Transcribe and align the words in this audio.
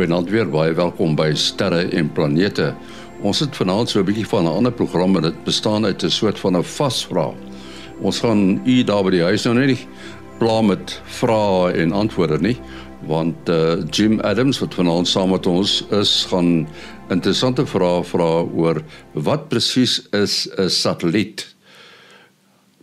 Goeienaand 0.00 0.30
weer, 0.32 0.46
baie 0.48 0.72
welkom 0.72 1.10
by 1.12 1.26
Sterre 1.36 1.82
en 1.92 2.06
Planete. 2.16 2.70
Ons 3.20 3.42
het 3.44 3.52
vanaand 3.52 3.90
so 3.90 4.00
'n 4.00 4.06
bietjie 4.08 4.24
van 4.26 4.44
'n 4.44 4.56
ander 4.56 4.72
program 4.72 5.16
en 5.16 5.22
dit 5.22 5.44
bestaan 5.44 5.84
uit 5.84 6.02
'n 6.02 6.08
soort 6.08 6.38
van 6.38 6.56
'n 6.56 6.62
vasvraag. 6.64 7.36
Ons 8.00 8.20
gaan 8.20 8.62
u 8.64 8.84
daar 8.84 9.04
by 9.04 9.10
die 9.10 9.22
huis 9.22 9.44
nou 9.44 9.54
net 9.54 9.86
pla 10.38 10.62
met 10.62 11.00
vrae 11.04 11.72
en 11.72 11.92
antwoorde 11.92 12.40
nie, 12.40 12.56
want 13.06 13.48
uh, 13.48 13.76
Jim 13.90 14.20
Adams 14.20 14.58
wat 14.58 14.74
vanaand 14.74 15.08
saam 15.08 15.30
met 15.30 15.46
ons 15.46 15.84
is, 15.90 16.26
gaan 16.30 16.68
interessante 17.10 17.66
vrae 17.66 18.02
vra 18.02 18.40
oor 18.56 18.82
wat 19.12 19.48
presies 19.48 20.08
is 20.12 20.48
'n 20.56 20.68
satelliet? 20.68 21.54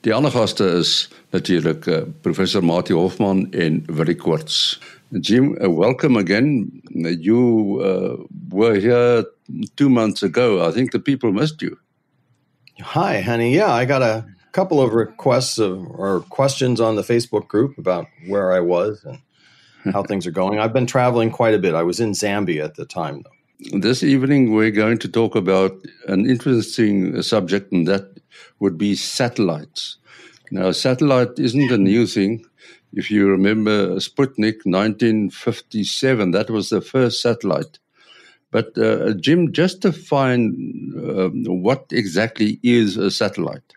Die 0.01 0.13
ander 0.13 0.31
gaste 0.31 0.63
is 0.77 1.09
natuurlik 1.31 1.85
uh, 1.85 1.97
professor 2.21 2.63
Mati 2.63 2.93
Hofman 2.93 3.51
en 3.51 3.83
Willie 3.87 4.15
Koorts. 4.15 4.79
Jim, 5.13 5.57
uh, 5.63 5.69
welcome 5.69 6.17
again. 6.17 6.81
You 6.91 7.79
uh, 7.81 8.23
were 8.49 8.75
here 8.75 9.23
two 9.77 9.89
months 9.89 10.21
ago. 10.21 10.67
I 10.67 10.71
think 10.71 10.91
the 10.91 10.99
people 10.99 11.31
missed 11.31 11.61
you. 11.61 11.77
Hi, 12.81 13.13
Henny. 13.13 13.55
Yeah, 13.55 13.71
I 13.71 13.85
got 13.85 14.01
a 14.01 14.25
couple 14.51 14.81
of 14.81 14.93
requests 14.93 15.59
of, 15.59 15.87
or 15.91 16.21
questions 16.29 16.81
on 16.81 16.97
the 16.97 17.03
Facebook 17.03 17.47
group 17.47 17.77
about 17.77 18.05
where 18.27 18.51
I 18.51 18.59
was 18.59 19.05
and 19.05 19.93
how 19.93 20.03
things 20.07 20.27
are 20.27 20.31
going. 20.31 20.59
I've 20.59 20.73
been 20.73 20.85
traveling 20.85 21.31
quite 21.31 21.53
a 21.53 21.59
bit. 21.59 21.73
I 21.73 21.83
was 21.83 22.01
in 22.01 22.11
Zambia 22.11 22.65
at 22.65 22.75
the 22.75 22.85
time, 22.85 23.23
though. 23.23 23.79
This 23.79 24.03
evening, 24.03 24.53
we're 24.53 24.71
going 24.71 24.97
to 24.99 25.07
talk 25.07 25.35
about 25.35 25.73
an 26.07 26.29
interesting 26.29 27.21
subject, 27.21 27.71
and 27.71 27.87
that 27.87 28.19
would 28.59 28.77
be 28.77 28.93
satellites. 28.93 29.97
Now, 30.51 30.71
satellite 30.71 31.39
isn't 31.39 31.71
a 31.71 31.77
new 31.77 32.05
thing 32.07 32.45
if 32.97 33.11
you 33.11 33.29
remember 33.29 33.95
Sputnik 33.97 34.65
1957, 34.65 36.31
that 36.31 36.49
was 36.49 36.69
the 36.69 36.81
first 36.81 37.21
satellite. 37.21 37.77
But 38.51 38.77
uh, 38.77 39.13
Jim, 39.13 39.53
just 39.53 39.81
define 39.81 40.93
uh, 40.97 41.29
what 41.51 41.85
exactly 41.91 42.59
is 42.63 42.97
a 42.97 43.11
satellite. 43.11 43.73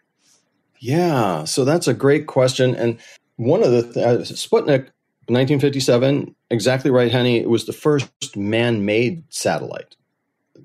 Yeah, 0.78 1.44
so 1.44 1.66
that's 1.66 1.86
a 1.86 1.94
great 1.94 2.26
question. 2.26 2.74
And 2.74 2.98
one 3.36 3.62
of 3.62 3.72
the 3.72 3.82
th- 3.82 3.96
uh, 3.96 4.18
Sputnik 4.22 4.88
1957, 5.28 6.34
exactly 6.50 6.90
right, 6.90 7.12
Henny. 7.12 7.38
It 7.38 7.50
was 7.50 7.66
the 7.66 7.72
first 7.72 8.36
man-made 8.36 9.24
satellite. 9.28 9.96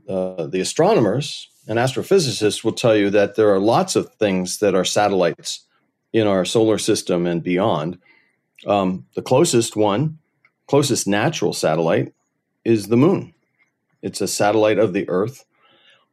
Uh, 0.07 0.45
the 0.47 0.61
astronomers 0.61 1.49
and 1.67 1.77
astrophysicists 1.77 2.63
will 2.63 2.73
tell 2.73 2.95
you 2.95 3.09
that 3.09 3.35
there 3.35 3.53
are 3.53 3.59
lots 3.59 3.95
of 3.95 4.13
things 4.15 4.59
that 4.59 4.75
are 4.75 4.85
satellites 4.85 5.65
in 6.13 6.25
our 6.25 6.45
solar 6.45 6.77
system 6.77 7.27
and 7.27 7.43
beyond. 7.43 7.97
Um, 8.65 9.05
the 9.15 9.21
closest 9.21 9.75
one, 9.75 10.19
closest 10.67 11.07
natural 11.07 11.53
satellite, 11.53 12.13
is 12.63 12.87
the 12.87 12.97
moon. 12.97 13.33
It's 14.01 14.21
a 14.21 14.27
satellite 14.27 14.79
of 14.79 14.93
the 14.93 15.07
Earth. 15.09 15.45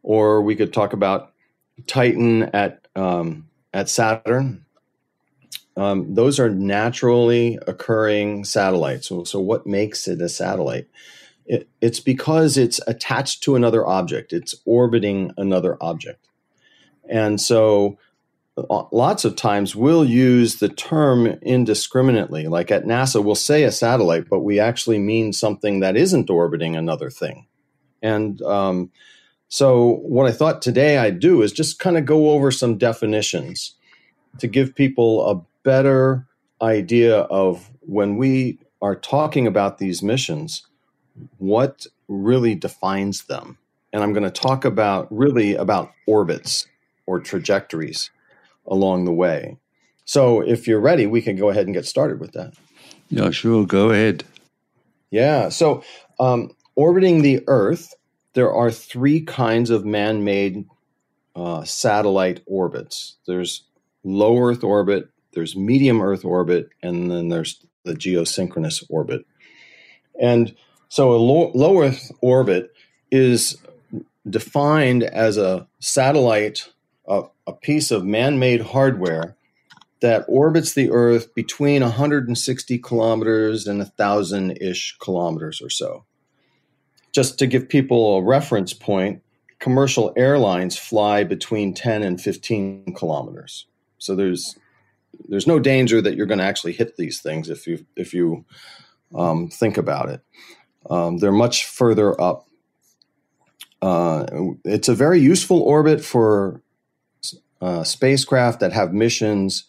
Or 0.02 0.42
we 0.42 0.56
could 0.56 0.72
talk 0.72 0.92
about 0.92 1.32
Titan 1.86 2.44
at 2.54 2.86
um, 2.96 3.48
at 3.72 3.88
Saturn. 3.88 4.64
Um, 5.76 6.14
those 6.14 6.38
are 6.38 6.50
naturally 6.50 7.58
occurring 7.66 8.44
satellites. 8.44 9.08
So, 9.08 9.24
so 9.24 9.40
what 9.40 9.66
makes 9.66 10.06
it 10.06 10.20
a 10.20 10.28
satellite? 10.28 10.88
It, 11.46 11.68
it's 11.80 12.00
because 12.00 12.56
it's 12.56 12.80
attached 12.86 13.42
to 13.44 13.56
another 13.56 13.86
object. 13.86 14.32
It's 14.32 14.54
orbiting 14.64 15.32
another 15.36 15.76
object, 15.80 16.28
and 17.08 17.40
so 17.40 17.98
lots 18.56 19.24
of 19.24 19.36
times 19.36 19.74
we'll 19.74 20.04
use 20.04 20.56
the 20.56 20.68
term 20.68 21.26
indiscriminately. 21.26 22.48
Like 22.48 22.70
at 22.70 22.84
NASA, 22.84 23.22
we'll 23.22 23.34
say 23.34 23.64
a 23.64 23.72
satellite, 23.72 24.28
but 24.28 24.40
we 24.40 24.60
actually 24.60 24.98
mean 24.98 25.32
something 25.32 25.80
that 25.80 25.96
isn't 25.96 26.30
orbiting 26.30 26.76
another 26.76 27.10
thing. 27.10 27.46
And 28.02 28.42
um, 28.42 28.90
so, 29.48 29.96
what 30.02 30.26
I 30.26 30.32
thought 30.32 30.60
today 30.60 30.98
I'd 30.98 31.20
do 31.20 31.42
is 31.42 31.52
just 31.52 31.78
kind 31.78 31.96
of 31.96 32.04
go 32.04 32.30
over 32.30 32.50
some 32.50 32.78
definitions 32.78 33.74
to 34.38 34.46
give 34.46 34.74
people 34.74 35.28
a 35.30 35.42
better 35.62 36.26
idea 36.60 37.18
of 37.18 37.70
when 37.80 38.16
we 38.16 38.58
are 38.80 38.96
talking 38.96 39.46
about 39.46 39.78
these 39.78 40.02
missions, 40.02 40.66
what 41.38 41.86
really 42.08 42.54
defines 42.54 43.24
them. 43.24 43.58
And 43.92 44.02
I'm 44.02 44.12
going 44.12 44.24
to 44.24 44.30
talk 44.30 44.64
about 44.64 45.06
really 45.10 45.54
about 45.54 45.92
orbits 46.06 46.66
or 47.06 47.20
trajectories 47.20 48.10
along 48.66 49.04
the 49.04 49.12
way. 49.12 49.58
So 50.04 50.40
if 50.40 50.66
you're 50.66 50.80
ready, 50.80 51.06
we 51.06 51.22
can 51.22 51.36
go 51.36 51.50
ahead 51.50 51.66
and 51.66 51.74
get 51.74 51.86
started 51.86 52.20
with 52.20 52.32
that. 52.32 52.54
Yeah, 53.08 53.30
sure. 53.30 53.66
Go 53.66 53.90
ahead. 53.90 54.24
Yeah. 55.10 55.48
So 55.48 55.84
um, 56.18 56.50
orbiting 56.74 57.22
the 57.22 57.42
Earth, 57.46 57.94
there 58.34 58.52
are 58.52 58.70
three 58.70 59.20
kinds 59.20 59.70
of 59.70 59.84
man 59.84 60.24
made 60.24 60.64
uh, 61.34 61.64
satellite 61.64 62.42
orbits 62.46 63.16
there's 63.26 63.64
low 64.04 64.38
Earth 64.38 64.64
orbit, 64.64 65.08
there's 65.32 65.56
medium 65.56 66.02
Earth 66.02 66.24
orbit, 66.24 66.68
and 66.82 67.10
then 67.10 67.28
there's 67.28 67.64
the 67.84 67.94
geosynchronous 67.94 68.84
orbit. 68.88 69.24
And 70.20 70.54
so 70.88 71.12
a 71.12 71.16
low, 71.16 71.50
low 71.54 71.82
Earth 71.82 72.10
orbit 72.20 72.72
is 73.10 73.56
defined 74.28 75.02
as 75.02 75.36
a 75.36 75.66
satellite 75.80 76.68
a, 77.06 77.24
a 77.46 77.52
piece 77.52 77.90
of 77.90 78.04
man 78.04 78.38
made 78.38 78.60
hardware 78.60 79.36
that 80.00 80.24
orbits 80.28 80.74
the 80.74 80.90
Earth 80.90 81.32
between 81.34 81.82
160 81.82 82.78
kilometers 82.78 83.66
and 83.66 83.78
1,000 83.78 84.58
ish 84.60 84.96
kilometers 84.98 85.62
or 85.62 85.70
so. 85.70 86.04
Just 87.12 87.38
to 87.38 87.46
give 87.46 87.68
people 87.68 88.16
a 88.16 88.22
reference 88.22 88.72
point, 88.72 89.22
commercial 89.58 90.12
airlines 90.16 90.76
fly 90.76 91.22
between 91.22 91.72
10 91.72 92.02
and 92.02 92.20
15 92.20 92.94
kilometers. 92.96 93.66
So 93.98 94.16
there's 94.16 94.56
there's 95.28 95.46
no 95.46 95.60
danger 95.60 96.00
that 96.00 96.16
you're 96.16 96.26
going 96.26 96.38
to 96.38 96.44
actually 96.44 96.72
hit 96.72 96.96
these 96.96 97.20
things 97.20 97.48
if 97.48 97.66
you 97.66 97.86
if 97.96 98.12
you 98.12 98.44
um, 99.14 99.48
think 99.48 99.76
about 99.76 100.08
it. 100.08 100.20
Um, 100.90 101.18
they're 101.18 101.30
much 101.30 101.66
further 101.66 102.18
up. 102.20 102.48
Uh, 103.80 104.26
it's 104.64 104.88
a 104.88 104.94
very 104.94 105.20
useful 105.20 105.60
orbit 105.60 106.04
for 106.04 106.60
uh, 107.62 107.84
spacecraft 107.84 108.60
that 108.60 108.72
have 108.72 108.92
missions 108.92 109.64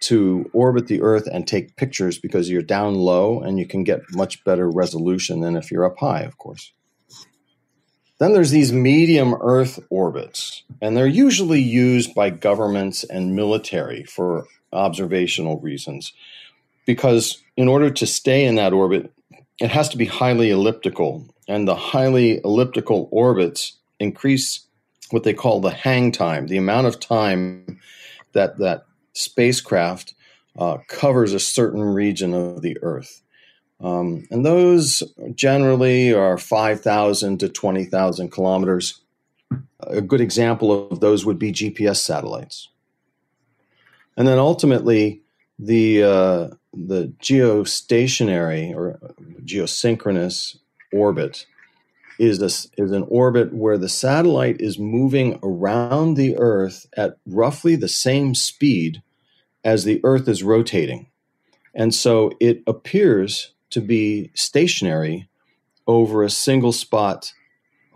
to 0.00 0.48
orbit 0.52 0.86
the 0.86 1.02
Earth 1.02 1.28
and 1.30 1.46
take 1.46 1.76
pictures 1.76 2.18
because 2.18 2.48
you're 2.48 2.62
down 2.62 2.94
low 2.94 3.40
and 3.40 3.58
you 3.58 3.66
can 3.66 3.84
get 3.84 4.00
much 4.12 4.42
better 4.44 4.70
resolution 4.70 5.40
than 5.40 5.56
if 5.56 5.70
you're 5.70 5.84
up 5.84 5.98
high, 5.98 6.22
of 6.22 6.38
course. 6.38 6.72
Then 8.18 8.32
there's 8.32 8.50
these 8.50 8.72
medium 8.72 9.34
Earth 9.40 9.80
orbits, 9.90 10.62
and 10.80 10.96
they're 10.96 11.06
usually 11.06 11.60
used 11.60 12.14
by 12.14 12.30
governments 12.30 13.04
and 13.04 13.34
military 13.34 14.04
for 14.04 14.46
observational 14.72 15.58
reasons 15.58 16.12
because 16.86 17.42
in 17.56 17.68
order 17.68 17.90
to 17.90 18.06
stay 18.06 18.44
in 18.44 18.56
that 18.56 18.72
orbit, 18.72 19.12
it 19.60 19.70
has 19.70 19.88
to 19.90 19.96
be 19.96 20.04
highly 20.04 20.50
elliptical, 20.50 21.26
and 21.48 21.66
the 21.66 21.74
highly 21.74 22.40
elliptical 22.44 23.08
orbits 23.10 23.78
increase 24.00 24.66
what 25.12 25.24
they 25.24 25.34
call 25.34 25.60
the 25.60 25.70
hang 25.70 26.12
time, 26.12 26.46
the 26.46 26.56
amount 26.56 26.86
of 26.86 26.98
time 26.98 27.80
that 28.32 28.58
that 28.58 28.86
spacecraft 29.12 30.14
uh, 30.58 30.78
covers 30.88 31.32
a 31.32 31.40
certain 31.40 31.82
region 31.82 32.34
of 32.34 32.62
the 32.62 32.78
Earth. 32.82 33.22
Um, 33.80 34.26
and 34.30 34.46
those 34.46 35.02
generally 35.34 36.12
are 36.12 36.38
5,000 36.38 37.38
to 37.40 37.48
20,000 37.48 38.30
kilometers. 38.30 39.00
A 39.80 40.00
good 40.00 40.20
example 40.20 40.88
of 40.90 41.00
those 41.00 41.26
would 41.26 41.38
be 41.38 41.52
GPS 41.52 41.96
satellites. 41.96 42.68
And 44.16 44.28
then 44.28 44.38
ultimately, 44.38 45.22
the, 45.58 46.02
uh, 46.02 46.48
the 46.72 47.12
geostationary 47.20 48.74
or 48.74 49.00
geosynchronous 49.44 50.56
orbit 50.92 51.46
is 52.22 52.40
a, 52.40 52.46
is 52.80 52.92
an 52.92 53.04
orbit 53.08 53.52
where 53.52 53.76
the 53.76 53.88
satellite 53.88 54.60
is 54.60 54.78
moving 54.78 55.40
around 55.42 56.14
the 56.14 56.38
Earth 56.38 56.86
at 56.96 57.16
roughly 57.26 57.74
the 57.74 57.88
same 57.88 58.32
speed 58.32 59.02
as 59.64 59.82
the 59.82 60.00
Earth 60.04 60.28
is 60.28 60.44
rotating, 60.44 61.08
and 61.74 61.92
so 61.92 62.30
it 62.38 62.62
appears 62.68 63.50
to 63.70 63.80
be 63.80 64.30
stationary 64.34 65.28
over 65.88 66.22
a 66.22 66.30
single 66.30 66.70
spot 66.70 67.32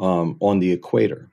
um, 0.01 0.37
on 0.41 0.59
the 0.59 0.73
equator, 0.73 1.31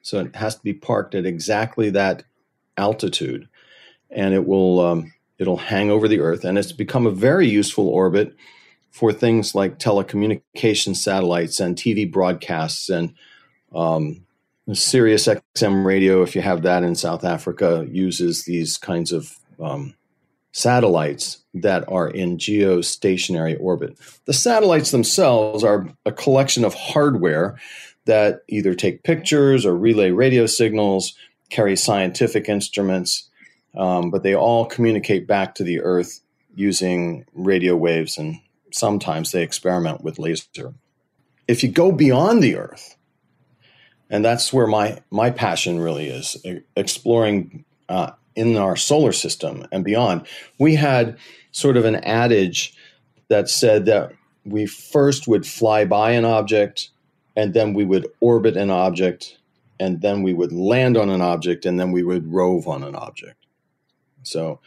So 0.07 0.21
it 0.21 0.37
has 0.37 0.55
to 0.55 0.63
be 0.63 0.73
parked 0.73 1.17
at 1.17 1.27
exactly 1.27 1.91
that 1.91 2.23
altitude, 2.77 3.49
and 4.09 4.35
it 4.35 4.47
will 4.47 4.79
um, 4.79 5.13
it'll 5.37 5.57
hang 5.57 5.91
over 5.91 6.07
the 6.07 6.21
Earth, 6.21 6.45
and 6.45 6.57
it's 6.57 6.71
become 6.71 7.09
a 7.09 7.11
very 7.11 7.49
useful 7.49 7.89
orbit 7.89 8.33
for 8.93 9.13
things 9.13 9.53
like 9.53 9.81
telecommunication 9.81 10.95
satellites 10.95 11.59
and 11.59 11.75
TV 11.75 12.11
broadcasts 12.11 12.89
and 12.89 13.15
um, 13.75 14.25
Sirius 14.73 15.27
XM 15.27 15.85
radio, 15.85 16.23
if 16.23 16.37
you 16.37 16.41
have 16.41 16.63
that 16.63 16.85
in 16.85 16.95
South 16.95 17.25
Africa, 17.25 17.85
uses 17.91 18.45
these 18.45 18.77
kinds 18.77 19.11
of 19.11 19.37
um, 19.61 19.95
satellites 20.53 21.45
that 21.53 21.85
are 21.89 22.09
in 22.09 22.39
geostationary 22.39 23.57
orbit. 23.61 23.99
The 24.25 24.33
satellites 24.33 24.93
themselves 24.93 25.65
are 25.65 25.89
a 26.05 26.13
collection 26.13 26.65
of 26.65 26.75
hardware 26.75 27.59
that 28.07 28.43
either 28.49 28.75
take 28.75 29.03
pictures 29.03 29.67
or 29.67 29.77
relay 29.77 30.11
radio 30.11 30.47
signals, 30.47 31.15
carry 31.51 31.77
scientific 31.77 32.49
instruments, 32.49 33.29
um, 33.77 34.11
but 34.11 34.23
they 34.23 34.35
all 34.35 34.67
communicate 34.67 35.27
back 35.27 35.55
to 35.57 35.65
the 35.65 35.81
Earth 35.81 36.21
using 36.55 37.27
radio 37.35 37.77
waves, 37.77 38.17
and 38.17 38.41
sometimes 38.73 39.33
they 39.33 39.43
experiment 39.43 40.03
with 40.03 40.19
laser. 40.19 40.75
If 41.47 41.63
you 41.63 41.69
go 41.69 41.93
beyond 41.93 42.43
the 42.43 42.57
Earth, 42.57 42.97
and 44.09 44.25
that's 44.25 44.53
where 44.53 44.67
my 44.67 45.01
my 45.11 45.31
passion 45.31 45.81
really 45.81 46.09
is, 46.09 46.37
exploring 46.77 47.65
uh, 47.89 48.13
in 48.37 48.57
our 48.57 48.77
solar 48.77 49.13
system 49.13 49.67
and 49.73 49.85
beyond. 49.85 50.27
We 50.59 50.75
had 50.75 51.19
sort 51.51 51.77
of 51.77 51.85
an 51.85 51.97
adage 51.97 52.75
that 53.29 53.49
said 53.49 53.87
that 53.87 54.13
we 54.45 54.67
first 54.67 55.27
would 55.27 55.47
fly 55.47 55.85
by 55.85 56.13
an 56.13 56.25
object, 56.25 56.91
and 57.37 57.55
then 57.55 57.75
we 57.75 57.85
would 57.85 58.09
orbit 58.21 58.57
an 58.57 58.71
object, 58.71 59.39
and 59.79 60.01
then 60.01 60.23
we 60.23 60.33
would 60.33 60.53
land 60.53 60.97
on 60.97 61.11
an 61.11 61.21
object, 61.21 61.67
and 61.67 61.79
then 61.79 61.93
we 61.93 62.03
would 62.03 62.33
rove 62.33 62.67
on 62.67 62.83
an 62.83 62.95
object. 62.95 63.47
So, 64.23 64.61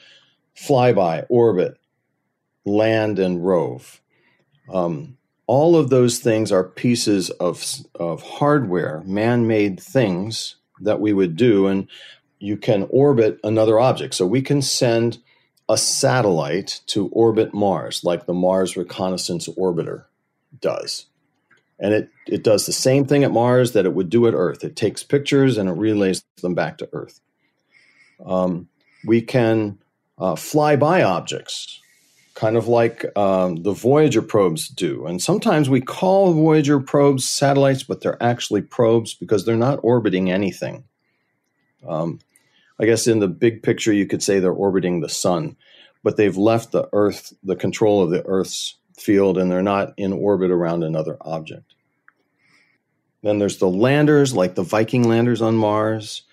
flyby, 0.56 1.26
orbit, 1.30 1.78
land, 2.66 3.20
and 3.20 3.46
rove. 3.46 4.02
Um, 4.72 5.18
all 5.48 5.76
of 5.76 5.90
those 5.90 6.20
things 6.20 6.52
are 6.52 6.64
pieces 6.64 7.32
of, 7.32 7.66
of 7.96 8.22
hardware, 8.22 9.02
man 9.06 9.48
made 9.48 9.80
things 9.80 10.58
that 10.82 11.02
we 11.02 11.12
would 11.12 11.36
do. 11.36 11.66
And 11.66 11.88
you 12.40 12.56
can 12.56 12.88
orbit 12.90 13.40
another 13.44 13.80
object. 13.80 14.14
So 14.16 14.26
we 14.26 14.42
can 14.42 14.62
send 14.62 15.18
a 15.68 15.78
satellite 15.78 16.82
to 16.88 17.08
orbit 17.10 17.54
Mars, 17.54 18.04
like 18.04 18.26
the 18.26 18.34
Mars 18.34 18.78
Reconnaissance 18.78 19.48
Orbiter 19.50 20.06
does. 20.60 21.06
And 21.80 21.94
it, 21.94 22.10
it 22.28 22.44
does 22.44 22.66
the 22.66 22.74
same 22.74 23.06
thing 23.06 23.24
at 23.24 23.32
Mars 23.32 23.72
that 23.72 23.86
it 23.86 23.94
would 23.94 24.10
do 24.10 24.28
at 24.28 24.34
Earth. 24.34 24.64
It 24.64 24.76
takes 24.76 25.04
pictures 25.04 25.58
and 25.58 25.70
it 25.70 25.74
relays 25.74 26.24
them 26.42 26.54
back 26.54 26.78
to 26.80 26.90
Earth. 26.92 27.22
Um, 28.26 28.68
we 29.06 29.22
can 29.22 29.80
uh, 30.18 30.36
fly 30.36 30.76
by 30.76 31.04
objects, 31.04 31.80
kind 32.34 32.58
of 32.58 32.68
like 32.68 33.06
um, 33.18 33.64
the 33.64 33.72
Voyager 33.72 34.22
probes 34.22 34.68
do. 34.68 35.06
And 35.06 35.22
sometimes 35.22 35.70
we 35.70 35.80
call 35.80 36.34
Voyager 36.34 36.82
probes 36.82 37.28
satellites, 37.28 37.84
but 37.84 38.02
they're 38.02 38.22
actually 38.22 38.62
probes 38.62 39.14
because 39.14 39.46
they're 39.46 39.56
not 39.56 39.80
orbiting 39.82 40.30
anything. 40.30 40.84
Um, 41.88 42.20
I 42.78 42.86
guess 42.86 43.08
in 43.08 43.20
the 43.20 43.28
big 43.28 43.64
picture, 43.64 43.94
you 43.94 44.06
could 44.06 44.24
say 44.24 44.40
they're 44.40 44.52
orbiting 44.52 45.00
the 45.00 45.10
sun, 45.10 45.56
but 46.04 46.18
they've 46.18 46.38
left 46.38 46.72
the 46.72 46.90
Earth, 46.92 47.34
the 47.44 47.56
control 47.56 48.04
of 48.04 48.10
the 48.10 48.26
Earth's 48.26 48.76
field, 49.00 49.38
and 49.38 49.52
they're 49.52 49.62
not 49.62 49.94
in 49.98 50.14
orbit 50.14 50.52
around 50.52 50.84
another 50.84 51.18
object. 51.22 51.76
Then 53.22 53.40
there's 53.40 53.58
the 53.58 53.70
landers, 53.70 54.34
like 54.34 54.56
the 54.56 54.64
Viking 54.64 55.08
landers 55.08 55.42
on 55.42 55.56
Mars, 55.56 56.24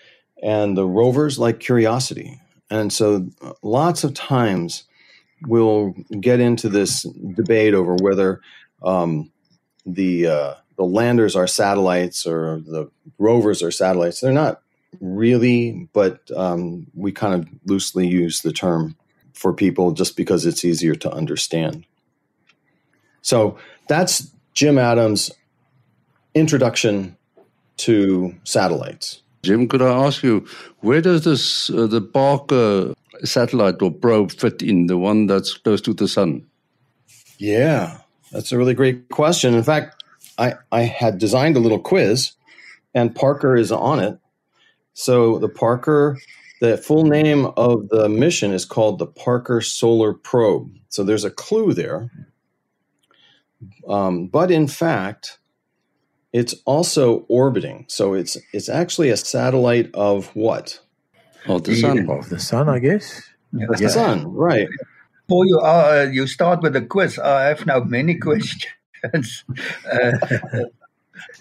and 0.42 0.76
the 0.76 0.86
rovers, 0.86 1.38
like 1.38 1.60
Curiosity. 1.60 2.40
And 2.70 2.92
so 2.92 3.28
lots 3.62 4.04
of 4.04 4.14
times 4.14 4.84
we'll 5.46 5.94
get 6.20 6.40
into 6.40 6.68
this 6.68 7.02
debate 7.02 7.74
over 7.74 7.94
whether 7.96 8.40
um, 8.82 9.30
the 9.84 10.26
uh, 10.26 10.54
the 10.76 10.84
landers 10.84 11.36
are 11.36 11.46
satellites 11.46 12.26
or 12.26 12.60
the 12.60 12.90
rovers 13.18 13.62
are 13.62 13.70
satellites. 13.70 14.20
They're 14.20 14.32
not 14.32 14.62
really, 15.00 15.88
but 15.92 16.30
um, 16.36 16.86
we 16.94 17.12
kind 17.12 17.34
of 17.34 17.48
loosely 17.64 18.06
use 18.06 18.42
the 18.42 18.52
term 18.52 18.96
for 19.32 19.52
people 19.52 19.92
just 19.92 20.16
because 20.16 20.46
it's 20.46 20.64
easier 20.64 20.94
to 20.94 21.12
understand. 21.12 21.84
So 23.26 23.58
that's 23.88 24.30
Jim 24.54 24.78
Adams' 24.78 25.32
introduction 26.36 27.16
to 27.78 28.32
satellites. 28.44 29.20
Jim, 29.42 29.66
could 29.66 29.82
I 29.82 30.06
ask 30.06 30.22
you, 30.22 30.46
where 30.78 31.00
does 31.00 31.24
this 31.24 31.68
uh, 31.70 31.88
the 31.88 32.00
Parker 32.00 32.94
satellite 33.24 33.82
or 33.82 33.90
probe 33.90 34.30
fit 34.30 34.62
in, 34.62 34.86
the 34.86 34.96
one 34.96 35.26
that's 35.26 35.54
close 35.54 35.80
to 35.82 35.92
the 35.92 36.06
sun? 36.06 36.46
Yeah, 37.38 37.98
that's 38.30 38.52
a 38.52 38.58
really 38.58 38.74
great 38.74 39.08
question. 39.08 39.54
In 39.54 39.64
fact, 39.64 40.04
I, 40.38 40.54
I 40.70 40.82
had 40.82 41.18
designed 41.18 41.56
a 41.56 41.60
little 41.60 41.80
quiz, 41.80 42.30
and 42.94 43.12
Parker 43.12 43.56
is 43.56 43.72
on 43.72 43.98
it. 43.98 44.20
So 44.94 45.40
the 45.40 45.48
Parker, 45.48 46.16
the 46.60 46.76
full 46.78 47.04
name 47.04 47.46
of 47.56 47.88
the 47.88 48.08
mission 48.08 48.52
is 48.52 48.64
called 48.64 49.00
the 49.00 49.06
Parker 49.06 49.60
Solar 49.60 50.14
Probe. 50.14 50.70
So 50.90 51.02
there's 51.02 51.24
a 51.24 51.30
clue 51.30 51.74
there. 51.74 52.08
Um, 53.88 54.26
but 54.26 54.50
in 54.50 54.68
fact, 54.68 55.38
it's 56.32 56.54
also 56.64 57.24
orbiting. 57.28 57.86
So 57.88 58.14
it's 58.14 58.36
it's 58.52 58.68
actually 58.68 59.10
a 59.10 59.16
satellite 59.16 59.90
of 59.94 60.34
what? 60.34 60.80
Of 61.46 61.64
the 61.64 61.76
sun. 61.76 62.10
Of 62.10 62.28
the 62.28 62.40
sun, 62.40 62.68
I 62.68 62.78
guess. 62.78 63.22
Yeah. 63.52 63.66
The 63.70 63.88
sun, 63.88 64.32
right. 64.32 64.68
Before 65.26 65.46
you 65.46 65.58
uh, 65.60 66.08
you 66.12 66.26
start 66.26 66.62
with 66.62 66.76
a 66.76 66.82
quiz, 66.82 67.18
I 67.18 67.44
have 67.44 67.66
now 67.66 67.80
many 67.80 68.18
questions. 68.18 68.66
uh, 69.04 70.12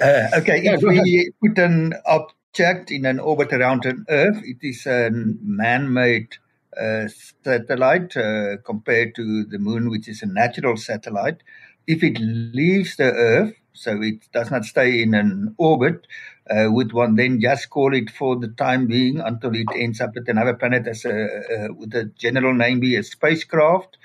uh, 0.01 0.27
okay, 0.35 0.61
yeah, 0.61 0.75
if 0.75 0.83
we 0.83 1.31
put 1.41 1.57
an 1.57 1.93
object 2.05 2.91
in 2.91 3.05
an 3.05 3.19
orbit 3.19 3.51
around 3.53 3.85
an 3.85 4.05
Earth, 4.09 4.41
it 4.43 4.57
is 4.61 4.85
a 4.85 5.09
man-made 5.11 6.37
uh, 6.79 7.07
satellite 7.43 8.15
uh, 8.17 8.57
compared 8.63 9.15
to 9.15 9.43
the 9.45 9.59
Moon, 9.59 9.89
which 9.89 10.07
is 10.07 10.21
a 10.21 10.25
natural 10.25 10.77
satellite. 10.77 11.41
If 11.87 12.03
it 12.03 12.19
leaves 12.19 12.95
the 12.95 13.11
Earth, 13.11 13.55
so 13.75 14.01
it 14.01 14.31
does 14.31 14.49
not 14.49 14.65
stay 14.65 15.01
in 15.01 15.13
an 15.13 15.53
orbit. 15.57 16.07
Uh, 16.49 16.67
would 16.69 16.93
one 16.93 17.15
then 17.15 17.39
just 17.41 17.69
call 17.69 17.93
it 17.95 18.09
for 18.09 18.35
the 18.35 18.47
time 18.47 18.85
being 18.85 19.19
until 19.19 19.55
it 19.55 19.67
ends 19.75 19.99
up 19.99 20.15
at 20.15 20.27
another 20.27 20.53
planet 20.53 20.87
as 20.87 21.03
a, 21.03 21.25
uh, 21.25 21.73
would 21.73 21.91
the 21.91 22.05
general 22.17 22.53
name 22.53 22.79
be 22.79 22.95
a 22.95 23.03
spacecraft? 23.03 23.97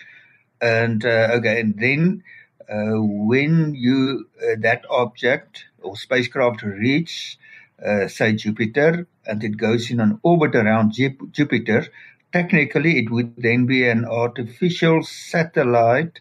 And 0.60 1.04
uh, 1.04 1.28
okay, 1.34 1.60
and 1.60 1.78
then 1.78 2.22
uh, 2.68 2.96
when 3.00 3.74
you 3.74 4.26
uh, 4.42 4.56
that 4.60 4.84
object 4.90 5.64
or 5.82 5.96
spacecraft 5.96 6.62
reach, 6.62 7.38
uh, 7.84 8.08
say 8.08 8.34
Jupiter, 8.34 9.06
and 9.26 9.44
it 9.44 9.56
goes 9.56 9.90
in 9.90 10.00
an 10.00 10.18
orbit 10.22 10.54
around 10.54 10.92
Jupiter, 10.92 11.86
technically 12.32 12.98
it 12.98 13.10
would 13.10 13.36
then 13.36 13.66
be 13.66 13.86
an 13.86 14.04
artificial 14.04 15.02
satellite 15.02 16.20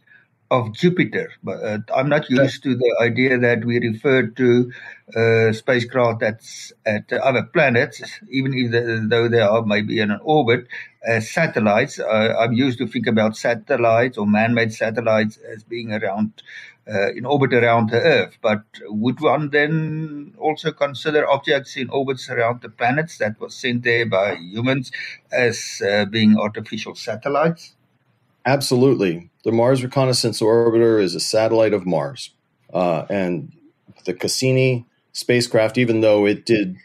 of 0.52 0.74
Jupiter. 0.74 1.32
But 1.44 1.64
uh, 1.64 1.78
I'm 1.96 2.10
not 2.10 2.30
used 2.30 2.64
to 2.64 2.76
the 2.76 2.98
idea 3.02 3.38
that 3.38 3.66
we 3.66 3.80
refer 3.80 4.28
to 4.28 4.72
uh, 5.16 5.54
spacecraft 5.54 6.22
that's 6.22 6.74
at 6.86 7.12
other 7.14 7.44
planets, 7.44 8.02
even 8.30 8.54
if 8.54 8.72
the, 8.72 9.06
though 9.08 9.28
they 9.28 9.42
are 9.42 9.64
maybe 9.64 10.00
in 10.00 10.12
an 10.12 10.20
orbit, 10.24 10.68
as 11.06 11.30
satellites. 11.32 12.00
Uh, 12.00 12.36
I'm 12.40 12.54
used 12.54 12.80
to 12.80 12.88
think 12.88 13.08
about 13.08 13.38
satellites 13.38 14.18
or 14.18 14.26
man-made 14.28 14.74
satellites 14.74 15.38
as 15.38 15.64
being 15.64 15.94
around. 15.94 16.42
Uh, 16.92 17.12
in 17.12 17.24
orbit 17.24 17.54
around 17.54 17.92
the 17.92 18.02
Earth, 18.02 18.40
but 18.42 18.64
would 18.88 19.20
one 19.20 19.52
then 19.52 20.34
also 20.40 20.72
consider 20.72 21.30
objects 21.30 21.78
in 21.78 21.88
orbits 21.92 22.32
around 22.32 22.62
the 22.62 22.70
planets 22.70 23.20
that 23.20 23.40
was 23.40 23.54
sent 23.54 23.84
there 23.84 24.08
by 24.08 24.34
humans 24.34 24.92
as 25.32 25.84
uh, 25.88 26.06
being 26.06 26.36
artificial 26.40 26.96
satellites? 26.96 27.76
Absolutely. 28.46 29.30
The 29.44 29.52
Mars 29.52 29.84
Reconnaissance 29.84 30.42
Orbiter 30.42 31.02
is 31.02 31.16
a 31.16 31.20
satellite 31.20 31.74
of 31.74 31.86
Mars. 31.86 32.32
Uh, 32.74 33.06
and 33.10 33.52
the 34.06 34.14
Cassini 34.14 34.86
spacecraft, 35.12 35.78
even 35.78 36.02
though 36.02 36.26
it 36.26 36.46
did 36.46 36.76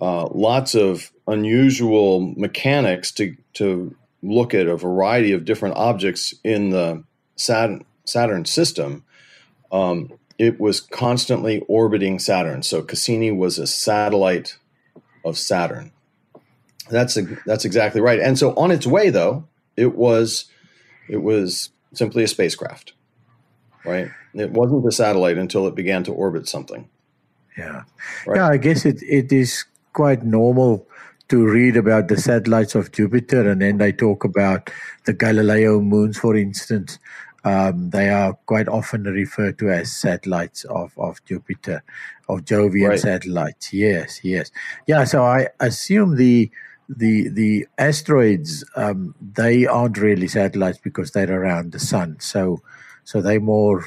uh, 0.00 0.26
lots 0.28 0.74
of 0.74 1.12
unusual 1.26 2.34
mechanics 2.36 3.10
to, 3.12 3.36
to 3.54 3.94
look 4.22 4.54
at 4.54 4.66
a 4.66 4.76
variety 4.76 5.32
of 5.32 5.44
different 5.44 5.76
objects 5.76 6.34
in 6.44 6.70
the 6.70 7.04
Saturn, 7.36 7.84
Saturn 8.04 8.44
system, 8.44 9.04
um, 9.72 10.12
it 10.38 10.60
was 10.60 10.80
constantly 10.80 11.60
orbiting 11.68 12.18
Saturn. 12.18 12.62
So 12.62 12.82
Cassini 12.82 13.30
was 13.30 13.58
a 13.58 13.66
satellite 13.66 14.56
of 15.24 15.38
Saturn. 15.38 15.92
That's 16.90 17.16
a, 17.16 17.22
that's 17.46 17.64
exactly 17.64 18.00
right. 18.00 18.20
And 18.20 18.38
so 18.38 18.54
on 18.54 18.70
its 18.70 18.86
way, 18.86 19.10
though, 19.10 19.46
it 19.76 19.96
was 19.96 20.46
it 21.08 21.22
was 21.22 21.70
simply 21.92 22.24
a 22.24 22.28
spacecraft, 22.28 22.92
right? 23.84 24.10
It 24.34 24.50
wasn't 24.50 24.86
a 24.86 24.92
satellite 24.92 25.38
until 25.38 25.66
it 25.66 25.74
began 25.74 26.04
to 26.04 26.12
orbit 26.12 26.48
something. 26.48 26.88
Yeah, 27.56 27.84
right? 28.26 28.36
yeah. 28.36 28.48
I 28.48 28.56
guess 28.56 28.84
it 28.84 29.02
it 29.02 29.32
is 29.32 29.64
quite 29.92 30.24
normal 30.24 30.86
to 31.28 31.46
read 31.46 31.76
about 31.76 32.08
the 32.08 32.16
satellites 32.16 32.74
of 32.74 32.92
Jupiter, 32.92 33.48
and 33.50 33.62
then 33.62 33.78
they 33.78 33.92
talk 33.92 34.24
about 34.24 34.70
the 35.04 35.12
Galileo 35.12 35.80
moons, 35.80 36.18
for 36.18 36.36
instance. 36.36 36.98
Um, 37.44 37.90
they 37.90 38.08
are 38.08 38.32
quite 38.46 38.68
often 38.68 39.04
referred 39.04 39.58
to 39.58 39.68
as 39.68 39.92
satellites 39.92 40.64
of, 40.64 40.94
of 40.96 41.22
Jupiter. 41.26 41.82
of 42.28 42.44
Jovian 42.44 42.90
right. 42.90 42.98
satellites. 43.00 43.72
Yes, 43.72 44.20
yes, 44.22 44.50
yeah. 44.86 45.04
So 45.04 45.24
I 45.24 45.48
assume 45.60 46.16
the 46.16 46.50
the 46.88 47.28
the 47.28 47.66
asteroids 47.78 48.64
um, 48.76 49.14
they 49.20 49.66
aren't 49.66 49.98
really 49.98 50.28
satellites 50.28 50.78
because 50.78 51.10
they're 51.10 51.42
around 51.42 51.72
the 51.72 51.78
sun. 51.78 52.16
So 52.20 52.60
so 53.04 53.20
they're 53.20 53.40
more 53.40 53.84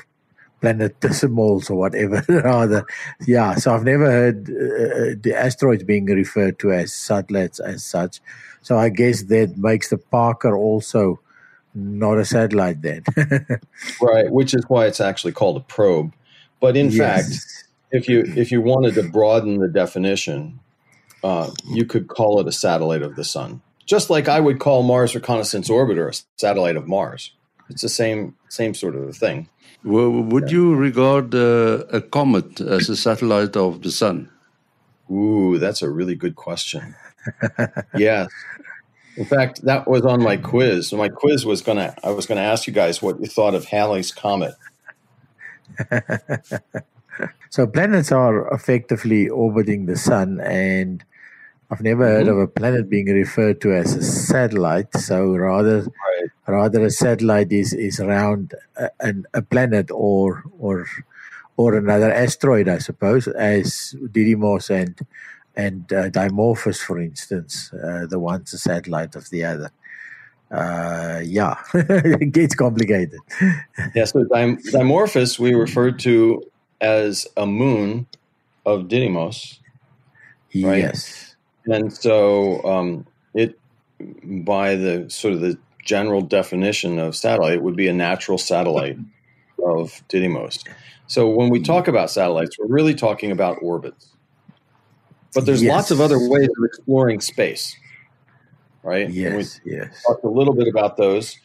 planetesimals 0.61 1.69
or 1.71 1.75
whatever 1.75 2.23
rather. 2.43 2.85
Yeah. 3.25 3.55
So 3.55 3.73
I've 3.73 3.83
never 3.83 4.05
heard 4.05 4.49
uh, 4.49 5.19
the 5.21 5.33
asteroids 5.35 5.83
being 5.83 6.05
referred 6.05 6.59
to 6.59 6.71
as 6.71 6.93
satellites 6.93 7.59
as 7.59 7.83
such. 7.83 8.21
So 8.61 8.77
I 8.77 8.89
guess 8.89 9.23
that 9.23 9.57
makes 9.57 9.89
the 9.89 9.97
Parker 9.97 10.55
also 10.57 11.19
not 11.73 12.17
a 12.17 12.25
satellite 12.25 12.81
then. 12.81 13.03
right, 14.01 14.31
which 14.31 14.53
is 14.53 14.63
why 14.67 14.87
it's 14.87 14.99
actually 14.99 15.33
called 15.33 15.57
a 15.57 15.61
probe. 15.61 16.13
But 16.59 16.75
in 16.75 16.89
yes. 16.89 16.97
fact, 16.97 17.67
if 17.91 18.09
you 18.09 18.23
if 18.35 18.51
you 18.51 18.61
wanted 18.61 18.95
to 18.95 19.03
broaden 19.03 19.59
the 19.59 19.67
definition, 19.67 20.59
uh, 21.23 21.51
you 21.69 21.85
could 21.85 22.07
call 22.07 22.39
it 22.39 22.47
a 22.47 22.51
satellite 22.51 23.01
of 23.01 23.15
the 23.15 23.23
sun, 23.23 23.61
just 23.85 24.09
like 24.09 24.27
I 24.27 24.39
would 24.39 24.59
call 24.59 24.83
Mars 24.83 25.15
Reconnaissance 25.15 25.69
Orbiter 25.69 26.09
a 26.09 26.23
satellite 26.37 26.75
of 26.75 26.87
Mars. 26.87 27.31
It's 27.69 27.81
the 27.81 27.89
same 27.89 28.35
same 28.49 28.73
sort 28.73 28.95
of 28.95 29.03
a 29.03 29.13
thing. 29.13 29.49
Well, 29.83 30.09
would 30.09 30.51
you 30.51 30.75
regard 30.75 31.33
uh, 31.35 31.85
a 31.91 32.01
comet 32.01 32.59
as 32.61 32.89
a 32.89 32.95
satellite 32.95 33.55
of 33.55 33.83
the 33.83 33.91
sun? 33.91 34.29
Ooh, 35.11 35.57
that's 35.57 35.81
a 35.81 35.89
really 35.89 36.15
good 36.15 36.35
question. 36.35 36.95
yes. 37.97 38.29
In 39.15 39.25
fact, 39.25 39.63
that 39.63 39.87
was 39.87 40.03
on 40.03 40.21
my 40.21 40.37
quiz. 40.37 40.93
My 40.93 41.09
quiz 41.09 41.45
was 41.45 41.61
gonna 41.61 41.95
I 42.03 42.11
was 42.11 42.25
gonna 42.25 42.41
ask 42.41 42.67
you 42.67 42.73
guys 42.73 43.01
what 43.01 43.19
you 43.19 43.25
thought 43.27 43.55
of 43.55 43.65
Halley's 43.65 44.11
comet. 44.11 44.53
so 47.49 47.65
planets 47.67 48.11
are 48.11 48.47
effectively 48.53 49.27
orbiting 49.27 49.85
the 49.85 49.95
sun 49.95 50.39
and 50.41 51.03
I've 51.69 51.81
never 51.81 52.05
mm-hmm. 52.05 52.15
heard 52.15 52.27
of 52.27 52.37
a 52.37 52.47
planet 52.47 52.89
being 52.89 53.07
referred 53.07 53.59
to 53.61 53.73
as 53.73 53.93
a 53.95 54.03
satellite. 54.03 54.93
So 54.95 55.35
rather, 55.35 55.81
right. 55.81 56.29
rather 56.47 56.85
a 56.85 56.89
satellite 56.89 57.51
is 57.51 57.73
is 57.73 57.99
around 57.99 58.53
a, 58.77 59.13
a, 59.33 59.41
planet 59.41 59.91
or 59.91 60.43
or 60.59 60.87
or 61.57 61.75
another 61.75 62.11
asteroid, 62.11 62.69
I 62.69 62.77
suppose, 62.77 63.27
as 63.27 63.95
Didymos 63.99 64.69
and 64.69 64.97
and 65.55 65.91
uh, 65.91 66.09
Dimorphos, 66.09 66.79
for 66.79 66.99
instance, 66.99 67.73
uh, 67.73 68.05
the 68.07 68.19
one's 68.19 68.53
a 68.53 68.59
satellite 68.59 69.15
of 69.15 69.29
the 69.31 69.43
other. 69.43 69.71
Uh, 70.51 71.19
yeah, 71.25 71.55
it 71.73 72.31
gets 72.31 72.55
complicated. 72.55 73.19
yeah, 73.93 74.05
so 74.05 74.23
Dim- 74.23 74.57
Dimorphos 74.57 75.39
we 75.39 75.53
refer 75.53 75.91
to 75.91 76.43
as 76.79 77.27
a 77.35 77.45
moon 77.45 78.05
of 78.65 78.83
Didymos. 78.83 79.59
Right? 80.55 80.77
Yes. 80.77 81.35
And 81.67 81.93
so 81.93 82.63
um, 82.63 83.05
it, 83.33 83.59
by 84.23 84.75
the 84.75 85.09
sort 85.09 85.33
of 85.33 85.41
the 85.41 85.57
general 85.83 86.21
definition 86.21 86.99
of 86.99 87.15
satellite, 87.15 87.53
it 87.53 87.63
would 87.63 87.75
be 87.75 87.87
a 87.87 87.93
natural 87.93 88.37
satellite 88.37 88.97
of 89.65 90.03
Didymos. 90.09 90.65
So 91.07 91.29
when 91.29 91.49
we 91.49 91.61
talk 91.61 91.87
about 91.87 92.11
satellites, 92.11 92.57
we're 92.59 92.67
really 92.67 92.93
talking 92.93 93.31
about 93.31 93.57
orbits. 93.61 94.09
But 95.33 95.45
there's 95.45 95.61
yes. 95.61 95.73
lots 95.73 95.91
of 95.91 96.01
other 96.01 96.17
ways 96.19 96.49
of 96.57 96.63
exploring 96.65 97.21
space, 97.21 97.75
right? 98.83 99.09
Yes, 99.09 99.59
yes. 99.65 100.03
Talked 100.05 100.23
a 100.23 100.29
little 100.29 100.53
bit 100.53 100.67
about 100.67 100.97
those. 100.97 101.37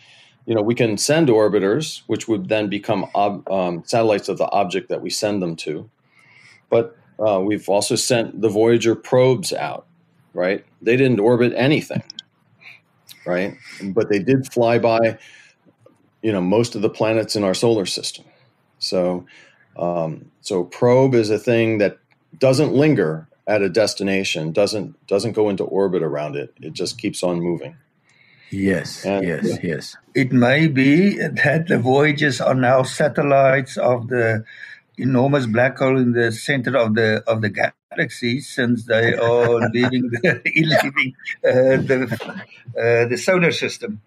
You 0.47 0.55
know, 0.55 0.63
we 0.63 0.75
can 0.75 0.97
send 0.99 1.29
orbiters, 1.29 2.03
which 2.07 2.27
would 2.27 2.49
then 2.49 2.69
become 2.69 3.07
ob- 3.15 3.49
um, 3.51 3.83
satellites 3.85 4.29
of 4.29 4.39
the 4.39 4.51
object 4.51 4.89
that 4.89 5.03
we 5.03 5.11
send 5.11 5.43
them 5.43 5.57
to. 5.57 5.89
But 6.71 6.97
uh, 7.25 7.41
we've 7.41 7.69
also 7.69 7.95
sent 7.95 8.41
the 8.41 8.49
Voyager 8.49 8.95
probes 8.95 9.53
out, 9.53 9.87
right? 10.35 10.65
They 10.81 10.97
didn't 10.97 11.21
orbit 11.21 11.53
anything, 11.57 12.03
right? 13.27 13.57
But 13.83 14.09
they 14.09 14.19
did 14.19 14.53
fly 14.53 14.79
by, 14.79 15.19
you 16.23 16.33
know, 16.33 16.41
most 16.41 16.75
of 16.75 16.83
the 16.83 16.91
planets 16.91 17.37
in 17.37 17.45
our 17.45 17.55
solar 17.55 17.87
system. 17.87 18.25
So, 18.79 19.27
um, 19.77 20.31
so 20.41 20.65
probe 20.65 21.15
is 21.15 21.31
a 21.31 21.39
thing 21.39 21.79
that 21.79 21.99
doesn't 22.39 22.73
linger 22.73 23.29
at 23.47 23.63
a 23.63 23.69
destination 23.69 24.53
doesn't 24.53 25.07
doesn't 25.07 25.33
go 25.33 25.49
into 25.49 25.65
orbit 25.65 26.03
around 26.03 26.37
it 26.37 26.55
it 26.61 26.73
just 26.73 26.99
keeps 26.99 27.23
on 27.23 27.41
moving 27.41 27.77
yes 28.51 29.05
and, 29.05 29.27
yes 29.27 29.45
yeah. 29.45 29.57
yes 29.63 29.97
it 30.15 30.33
may 30.33 30.69
be 30.69 31.17
that 31.17 31.67
the 31.69 31.79
Voyagers 31.79 32.41
are 32.41 32.55
now 32.55 32.83
satellites 32.83 33.77
of 33.77 34.09
the 34.09 34.45
enormous 34.97 35.47
black 35.47 35.79
hole 35.79 35.99
in 35.99 36.13
the 36.13 36.31
center 36.31 36.77
of 36.77 36.95
the 36.95 37.25
of 37.27 37.41
the 37.41 37.51
galaxy 37.95 38.41
since 38.41 38.85
they 38.87 39.15
are 39.15 39.69
leaving 39.71 40.09
the 40.11 40.41
leaving 40.57 41.15
uh, 41.45 41.77
the 41.89 41.99
uh, 42.79 43.09
the 43.09 43.17
solar 43.17 43.53
system 43.53 44.01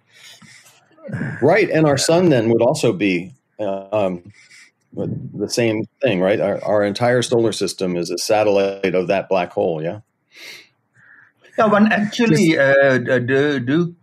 right 1.41 1.69
and 1.69 1.85
our 1.85 1.97
sun 1.97 2.29
then 2.29 2.49
would 2.49 2.61
also 2.61 2.91
be 2.93 3.33
um, 3.59 4.23
the 4.95 5.49
same 5.49 5.85
thing, 6.01 6.21
right? 6.21 6.39
Our, 6.39 6.63
our 6.63 6.83
entire 6.83 7.21
solar 7.21 7.51
system 7.51 7.95
is 7.95 8.09
a 8.09 8.17
satellite 8.17 8.95
of 8.95 9.07
that 9.07 9.29
black 9.29 9.51
hole. 9.51 9.81
Yeah. 9.81 9.99
Yeah, 11.57 11.67
one 11.67 11.91
actually 11.91 12.57
uh, 12.57 12.97
do, 12.97 13.59
do 13.59 13.95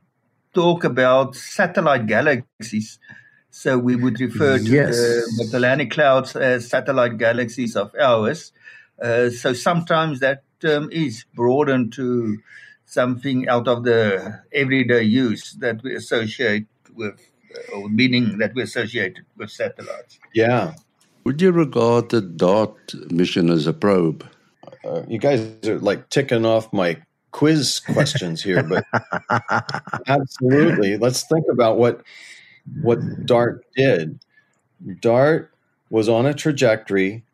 talk 0.54 0.84
about 0.84 1.36
satellite 1.36 2.06
galaxies. 2.06 2.98
So 3.50 3.78
we 3.78 3.96
would 3.96 4.18
refer 4.20 4.58
to 4.58 4.64
yes. 4.64 4.96
the 4.96 5.44
Magellanic 5.44 5.90
clouds 5.90 6.34
as 6.34 6.68
satellite 6.68 7.18
galaxies 7.18 7.76
of 7.76 7.94
ours. 8.00 8.52
Uh, 9.02 9.30
so 9.30 9.52
sometimes 9.52 10.20
that 10.20 10.44
term 10.60 10.88
is 10.92 11.24
broadened 11.34 11.92
to 11.94 12.38
something 12.86 13.48
out 13.48 13.66
of 13.66 13.84
the 13.84 14.40
everyday 14.52 15.02
use 15.02 15.52
that 15.54 15.82
we 15.82 15.94
associate 15.94 16.66
with 16.94 17.18
or 17.74 17.88
meaning 17.88 18.38
that 18.38 18.54
we 18.54 18.62
associate 18.62 19.18
with 19.36 19.50
satellites. 19.50 20.18
Yeah. 20.34 20.74
Would 21.24 21.40
you 21.40 21.52
regard 21.52 22.10
the 22.10 22.20
DART 22.20 22.94
mission 23.10 23.50
as 23.50 23.66
a 23.66 23.72
probe? 23.72 24.26
Uh, 24.84 25.02
you 25.08 25.18
guys 25.18 25.40
are 25.66 25.78
like 25.78 26.08
ticking 26.10 26.44
off 26.44 26.72
my 26.72 26.96
quiz 27.30 27.80
questions 27.80 28.42
here, 28.42 28.62
but 28.62 28.84
absolutely. 30.06 30.96
Let's 30.96 31.22
think 31.24 31.46
about 31.50 31.78
what 31.78 32.02
what 32.82 32.98
DART 33.26 33.64
did. 33.76 34.18
DART 35.00 35.52
was 35.90 36.08
on 36.08 36.26
a 36.26 36.34
trajectory 36.34 37.24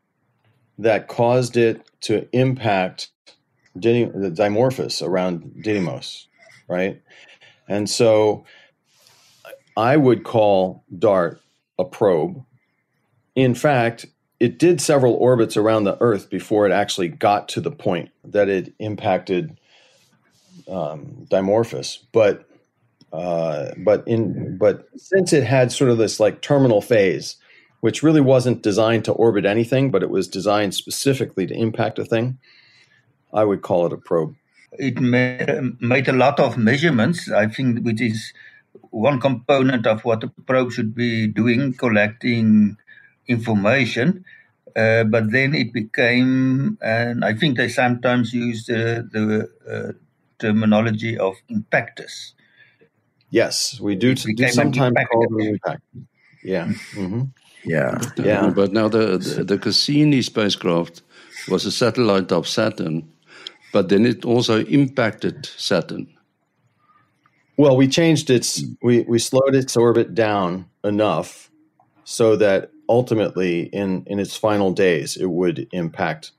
that 0.78 1.08
caused 1.08 1.56
it 1.56 1.84
to 2.02 2.28
impact 2.32 3.10
the 3.74 4.32
Dimorphos 4.34 5.06
around 5.06 5.62
Didymos, 5.64 6.26
right? 6.68 7.00
And 7.68 7.88
so 7.88 8.44
I 9.76 9.96
would 9.96 10.24
call 10.24 10.84
DART 10.96 11.40
a 11.78 11.84
probe. 11.84 12.44
In 13.34 13.54
fact, 13.54 14.06
it 14.40 14.58
did 14.58 14.80
several 14.80 15.14
orbits 15.14 15.56
around 15.56 15.84
the 15.84 16.00
Earth 16.00 16.30
before 16.30 16.66
it 16.66 16.72
actually 16.72 17.08
got 17.08 17.48
to 17.50 17.60
the 17.60 17.70
point 17.70 18.10
that 18.24 18.48
it 18.48 18.72
impacted 18.78 19.58
um, 20.68 21.26
Dimorphos. 21.30 21.98
But 22.12 22.44
uh, 23.12 23.70
but 23.78 24.06
in 24.06 24.58
but 24.58 24.88
since 24.96 25.32
it 25.32 25.42
had 25.44 25.72
sort 25.72 25.90
of 25.90 25.98
this 25.98 26.20
like 26.20 26.42
terminal 26.42 26.82
phase, 26.82 27.36
which 27.80 28.02
really 28.02 28.20
wasn't 28.20 28.62
designed 28.62 29.04
to 29.04 29.12
orbit 29.12 29.44
anything, 29.44 29.90
but 29.90 30.02
it 30.02 30.10
was 30.10 30.28
designed 30.28 30.74
specifically 30.74 31.46
to 31.46 31.54
impact 31.54 31.98
a 31.98 32.04
thing, 32.04 32.38
I 33.32 33.44
would 33.44 33.62
call 33.62 33.86
it 33.86 33.92
a 33.92 33.96
probe. 33.96 34.34
It 34.72 35.00
made 35.00 36.08
a 36.08 36.12
lot 36.12 36.40
of 36.40 36.58
measurements, 36.58 37.30
I 37.30 37.46
think, 37.46 37.84
which 37.84 38.00
is 38.00 38.32
one 38.90 39.20
component 39.20 39.86
of 39.86 40.04
what 40.04 40.24
a 40.24 40.28
probe 40.28 40.72
should 40.72 40.94
be 40.94 41.26
doing, 41.26 41.74
collecting 41.74 42.76
information. 43.26 44.24
Uh, 44.76 45.04
but 45.04 45.32
then 45.32 45.54
it 45.54 45.72
became, 45.72 46.78
and 46.82 47.24
I 47.24 47.34
think 47.34 47.56
they 47.56 47.68
sometimes 47.68 48.32
use 48.32 48.66
the, 48.66 49.08
the 49.10 49.48
uh, 49.70 49.92
terminology 50.38 51.18
of 51.18 51.34
impactors. 51.50 52.32
Yes, 53.30 53.80
we 53.80 53.96
do, 53.96 54.14
do 54.14 54.48
sometimes 54.48 54.96
call 55.10 55.22
them 55.28 55.40
impact. 55.40 55.82
Yeah. 56.48 56.68
Mm-hmm. 56.94 57.24
Yeah. 57.64 58.00
Yeah. 58.16 58.48
But 58.48 58.72
now 58.72 58.88
the, 58.88 59.18
the, 59.18 59.44
the 59.44 59.58
Cassini 59.58 60.22
spacecraft 60.22 61.02
was 61.50 61.66
a 61.66 61.70
satellite 61.70 62.32
of 62.32 62.48
Saturn, 62.48 63.06
but 63.72 63.90
then 63.90 64.06
it 64.06 64.24
also 64.24 64.64
impacted 64.64 65.44
Saturn. 65.44 66.08
Well, 67.58 67.76
we 67.76 67.86
changed 67.88 68.30
its 68.30 68.62
we 68.82 69.00
we 69.02 69.18
slowed 69.18 69.54
its 69.54 69.76
orbit 69.76 70.14
down 70.14 70.66
enough 70.84 71.50
so 72.04 72.36
that 72.36 72.70
ultimately 72.88 73.62
in 73.62 74.04
in 74.06 74.18
its 74.18 74.36
final 74.36 74.72
days 74.72 75.16
it 75.16 75.26
would 75.26 75.66
impact 75.72 76.30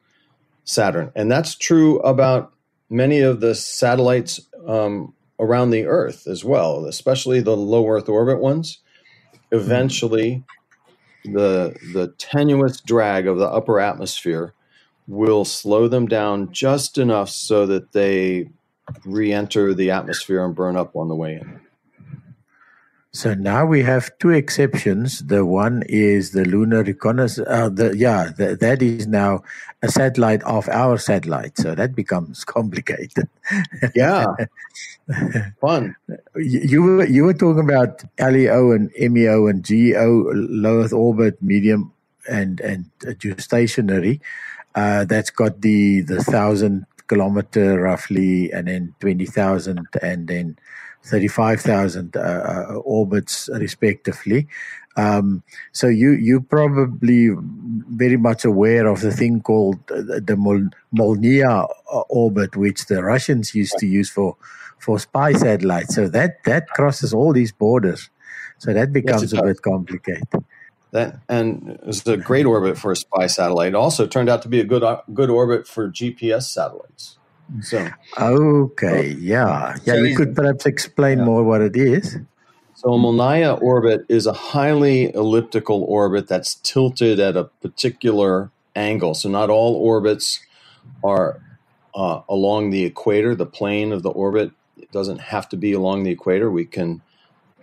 Saturn, 0.63 1.11
and 1.15 1.29
that's 1.29 1.55
true 1.55 1.99
about 1.99 2.53
many 2.89 3.19
of 3.19 3.41
the 3.41 3.53
satellites 3.53 4.39
um, 4.65 5.13
around 5.39 5.71
the 5.71 5.85
Earth 5.85 6.25
as 6.25 6.43
well, 6.43 6.85
especially 6.85 7.41
the 7.41 7.57
low 7.57 7.85
Earth 7.87 8.09
orbit 8.09 8.39
ones. 8.39 8.79
Eventually, 9.51 10.43
the 11.25 11.75
the 11.93 12.13
tenuous 12.17 12.79
drag 12.81 13.27
of 13.27 13.37
the 13.37 13.47
upper 13.47 13.79
atmosphere 13.79 14.53
will 15.07 15.43
slow 15.43 15.87
them 15.87 16.07
down 16.07 16.51
just 16.51 16.97
enough 16.97 17.29
so 17.29 17.65
that 17.65 17.91
they 17.91 18.49
re-enter 19.05 19.73
the 19.73 19.91
atmosphere 19.91 20.45
and 20.45 20.55
burn 20.55 20.75
up 20.75 20.95
on 20.95 21.07
the 21.07 21.15
way 21.15 21.35
in. 21.35 21.59
So 23.11 23.33
now 23.33 23.65
we 23.65 23.81
have 23.81 24.15
two 24.19 24.29
exceptions. 24.29 25.19
The 25.25 25.43
one 25.43 25.81
is 25.89 26.31
the 26.31 26.45
lunar 26.45 26.83
reconnaissance. 26.83 27.47
Uh, 27.49 27.69
the, 27.69 27.97
yeah, 27.97 28.29
the, 28.37 28.55
that 28.57 28.83
is 28.83 29.07
now 29.07 29.41
a 29.81 29.89
satellite 29.89 30.43
of 30.43 30.69
our 30.69 30.99
satellite. 30.99 31.57
So 31.57 31.73
that 31.73 31.95
becomes 31.95 32.45
complicated. 32.45 33.27
Yeah, 33.95 34.27
fun. 35.61 35.95
You, 36.35 36.59
you 36.59 36.81
were 36.83 37.05
you 37.05 37.23
were 37.23 37.33
talking 37.33 37.63
about 37.63 38.03
LEO 38.19 38.71
and 38.71 38.91
MEO 38.99 39.47
and 39.47 39.65
GEO, 39.65 40.31
low 40.33 40.83
Earth 40.83 40.93
orbit, 40.93 41.41
medium, 41.41 41.91
and 42.29 42.61
and 42.61 42.91
geostationary. 43.01 44.21
Uh, 44.75 45.05
that's 45.05 45.31
got 45.31 45.61
the 45.61 46.01
the 46.01 46.23
thousand 46.23 46.85
kilometer 47.07 47.81
roughly, 47.81 48.51
and 48.51 48.67
then 48.67 48.93
twenty 48.99 49.25
thousand, 49.25 49.87
and 50.03 50.27
then 50.27 50.59
35,000 51.05 52.15
uh, 52.15 52.19
uh, 52.19 52.73
orbits 52.83 53.49
respectively. 53.53 54.47
Um, 54.97 55.43
so 55.71 55.87
you 55.87 56.11
you 56.11 56.41
probably 56.41 57.29
very 57.89 58.17
much 58.17 58.43
aware 58.43 58.87
of 58.87 59.01
the 59.01 59.11
thing 59.11 59.41
called 59.41 59.79
the 59.87 60.35
Mol- 60.37 60.71
Molniya 60.93 61.67
uh, 61.93 61.99
orbit, 62.09 62.57
which 62.57 62.87
the 62.87 63.01
Russians 63.01 63.55
used 63.55 63.77
to 63.77 63.87
use 63.87 64.09
for 64.09 64.35
for 64.77 64.99
spy 64.99 65.33
satellites. 65.33 65.95
So 65.95 66.09
that 66.09 66.43
that 66.43 66.67
crosses 66.69 67.13
all 67.13 67.31
these 67.33 67.51
borders. 67.51 68.09
So 68.57 68.73
that 68.73 68.91
becomes 68.91 69.31
yes, 69.31 69.39
a 69.39 69.43
bit 69.43 69.61
complicated. 69.61 70.27
That 70.91 71.19
and 71.29 71.69
it 71.69 71.85
was 71.85 72.05
a 72.07 72.17
great 72.17 72.45
orbit 72.45 72.77
for 72.77 72.91
a 72.91 72.95
spy 72.95 73.27
satellite. 73.27 73.69
It 73.69 73.75
also 73.75 74.07
turned 74.07 74.27
out 74.27 74.41
to 74.41 74.49
be 74.49 74.59
a 74.59 74.65
good 74.65 74.83
good 75.13 75.29
orbit 75.29 75.67
for 75.67 75.89
GPS 75.89 76.43
satellites. 76.43 77.18
So 77.61 77.89
okay, 78.19 79.09
yeah, 79.19 79.75
yeah. 79.83 79.95
So 79.95 80.03
you 80.03 80.15
could 80.15 80.35
perhaps 80.35 80.65
explain 80.65 81.19
yeah. 81.19 81.25
more 81.25 81.43
what 81.43 81.61
it 81.61 81.75
is. 81.75 82.17
So 82.75 82.93
a 82.93 82.97
Molniya 82.97 83.61
orbit 83.61 84.05
is 84.07 84.25
a 84.25 84.33
highly 84.33 85.13
elliptical 85.13 85.83
orbit 85.83 86.27
that's 86.27 86.55
tilted 86.55 87.19
at 87.19 87.35
a 87.35 87.45
particular 87.45 88.51
angle. 88.75 89.13
So 89.15 89.29
not 89.29 89.49
all 89.49 89.75
orbits 89.75 90.39
are 91.03 91.41
uh, 91.93 92.21
along 92.29 92.69
the 92.69 92.85
equator, 92.85 93.35
the 93.35 93.45
plane 93.45 93.91
of 93.91 94.03
the 94.03 94.11
orbit. 94.11 94.51
It 94.77 94.91
doesn't 94.91 95.19
have 95.19 95.49
to 95.49 95.57
be 95.57 95.73
along 95.73 96.03
the 96.03 96.11
equator. 96.11 96.49
We 96.49 96.65
can 96.65 97.01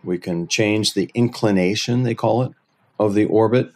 we 0.05 0.19
can 0.19 0.49
change 0.49 0.95
the 0.95 1.11
inclination, 1.15 2.03
they 2.03 2.15
call 2.15 2.43
it, 2.43 2.53
of 2.99 3.15
the 3.15 3.25
orbit, 3.25 3.73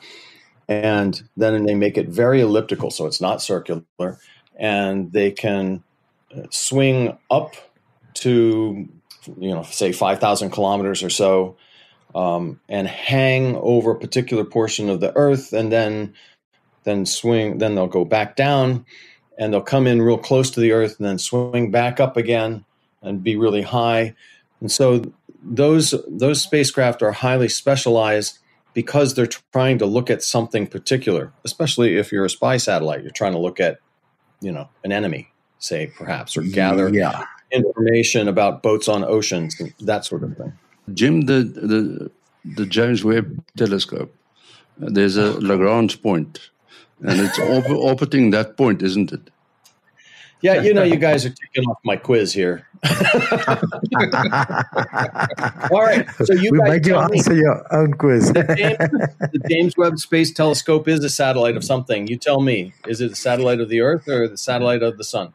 and 0.68 1.22
then 1.36 1.64
they 1.64 1.74
make 1.74 1.98
it 1.98 2.08
very 2.08 2.40
elliptical, 2.40 2.90
so 2.90 3.06
it's 3.06 3.20
not 3.20 3.42
circular, 3.42 4.18
and 4.56 5.12
they 5.12 5.30
can 5.30 5.82
swing 6.50 7.16
up 7.30 7.54
to 8.14 8.88
you 9.38 9.50
know 9.50 9.62
say 9.62 9.92
5000 9.92 10.50
kilometers 10.50 11.02
or 11.02 11.10
so 11.10 11.56
um, 12.14 12.60
and 12.68 12.88
hang 12.88 13.56
over 13.56 13.92
a 13.92 13.98
particular 13.98 14.44
portion 14.44 14.88
of 14.88 15.00
the 15.00 15.16
earth 15.16 15.52
and 15.52 15.70
then 15.70 16.14
then 16.84 17.06
swing 17.06 17.58
then 17.58 17.74
they'll 17.74 17.86
go 17.86 18.04
back 18.04 18.36
down 18.36 18.84
and 19.40 19.52
they'll 19.52 19.62
come 19.62 19.86
in 19.86 20.02
real 20.02 20.18
close 20.18 20.50
to 20.50 20.60
the 20.60 20.72
earth 20.72 20.96
and 20.98 21.08
then 21.08 21.18
swing 21.18 21.70
back 21.70 21.98
up 21.98 22.16
again 22.16 22.64
and 23.02 23.24
be 23.24 23.36
really 23.36 23.62
high. 23.62 24.14
And 24.60 24.70
so 24.70 25.10
those 25.42 25.94
those 26.06 26.42
spacecraft 26.42 27.02
are 27.02 27.12
highly 27.12 27.48
specialized 27.48 28.38
because 28.74 29.14
they're 29.14 29.26
trying 29.26 29.78
to 29.78 29.86
look 29.86 30.10
at 30.10 30.22
something 30.22 30.66
particular 30.66 31.32
especially 31.44 31.96
if 31.96 32.12
you're 32.12 32.26
a 32.26 32.30
spy 32.30 32.58
satellite 32.58 33.00
you're 33.00 33.10
trying 33.10 33.32
to 33.32 33.38
look 33.38 33.58
at 33.58 33.78
you 34.42 34.52
know 34.52 34.68
an 34.84 34.92
enemy 34.92 35.32
say, 35.60 35.86
perhaps, 35.86 36.36
or 36.36 36.42
gather 36.42 36.88
yeah. 36.88 37.24
information 37.52 38.26
about 38.26 38.62
boats 38.62 38.88
on 38.88 39.04
oceans, 39.04 39.60
that 39.80 40.04
sort 40.04 40.24
of 40.24 40.36
thing. 40.36 40.52
Jim, 40.92 41.22
the 41.22 41.42
the 41.44 42.10
the 42.44 42.66
James 42.66 43.04
Webb 43.04 43.44
Telescope, 43.56 44.12
there's 44.78 45.16
a 45.16 45.38
Lagrange 45.40 46.02
point, 46.02 46.50
and 47.00 47.20
it's 47.20 47.38
orbiting 47.38 48.30
that 48.36 48.56
point, 48.56 48.82
isn't 48.82 49.12
it? 49.12 49.30
Yeah, 50.42 50.62
you 50.62 50.72
know, 50.72 50.82
you 50.82 50.96
guys 50.96 51.26
are 51.26 51.30
taking 51.30 51.68
off 51.68 51.78
my 51.84 51.96
quiz 51.96 52.32
here. 52.32 52.66
All 55.70 55.82
right, 55.82 56.08
so 56.24 56.32
you 56.32 56.50
we 56.52 56.58
guys 56.58 56.68
make 56.70 56.86
you 56.86 56.96
answer 56.96 57.34
me, 57.34 57.40
your 57.40 57.66
own 57.74 57.92
quiz. 57.92 58.32
the, 58.32 58.44
James, 58.56 58.78
the, 59.32 59.48
James, 59.50 59.76
Webb 59.76 59.98
Space 59.98 60.32
Telescope 60.32 60.88
is 60.88 61.04
a 61.04 61.10
satellite 61.10 61.58
of 61.58 61.64
something. 61.64 62.06
You 62.06 62.16
tell 62.16 62.40
me, 62.40 62.72
is 62.86 63.02
it 63.02 63.12
a 63.12 63.14
satellite 63.14 63.60
of 63.60 63.68
the 63.68 63.82
Earth 63.82 64.08
or 64.08 64.26
the 64.28 64.38
satellite 64.38 64.82
of 64.82 64.96
the 64.96 65.04
Sun? 65.04 65.34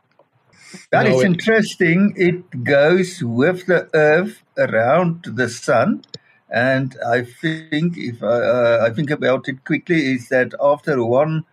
That 0.91 1.05
no, 1.05 1.19
is 1.19 1.23
interesting. 1.23 2.13
It 2.15 2.63
goes 2.63 3.23
with 3.23 3.65
the 3.65 3.89
Earth 3.93 4.41
around 4.57 5.25
the 5.25 5.49
Sun, 5.49 6.03
and 6.49 6.95
I 7.05 7.23
think 7.23 7.97
if 7.97 8.23
I, 8.23 8.27
uh, 8.27 8.87
I 8.89 8.93
think 8.93 9.09
about 9.11 9.47
it 9.47 9.63
quickly, 9.65 10.13
is 10.13 10.29
that 10.29 10.53
after 10.61 11.03
one 11.03 11.45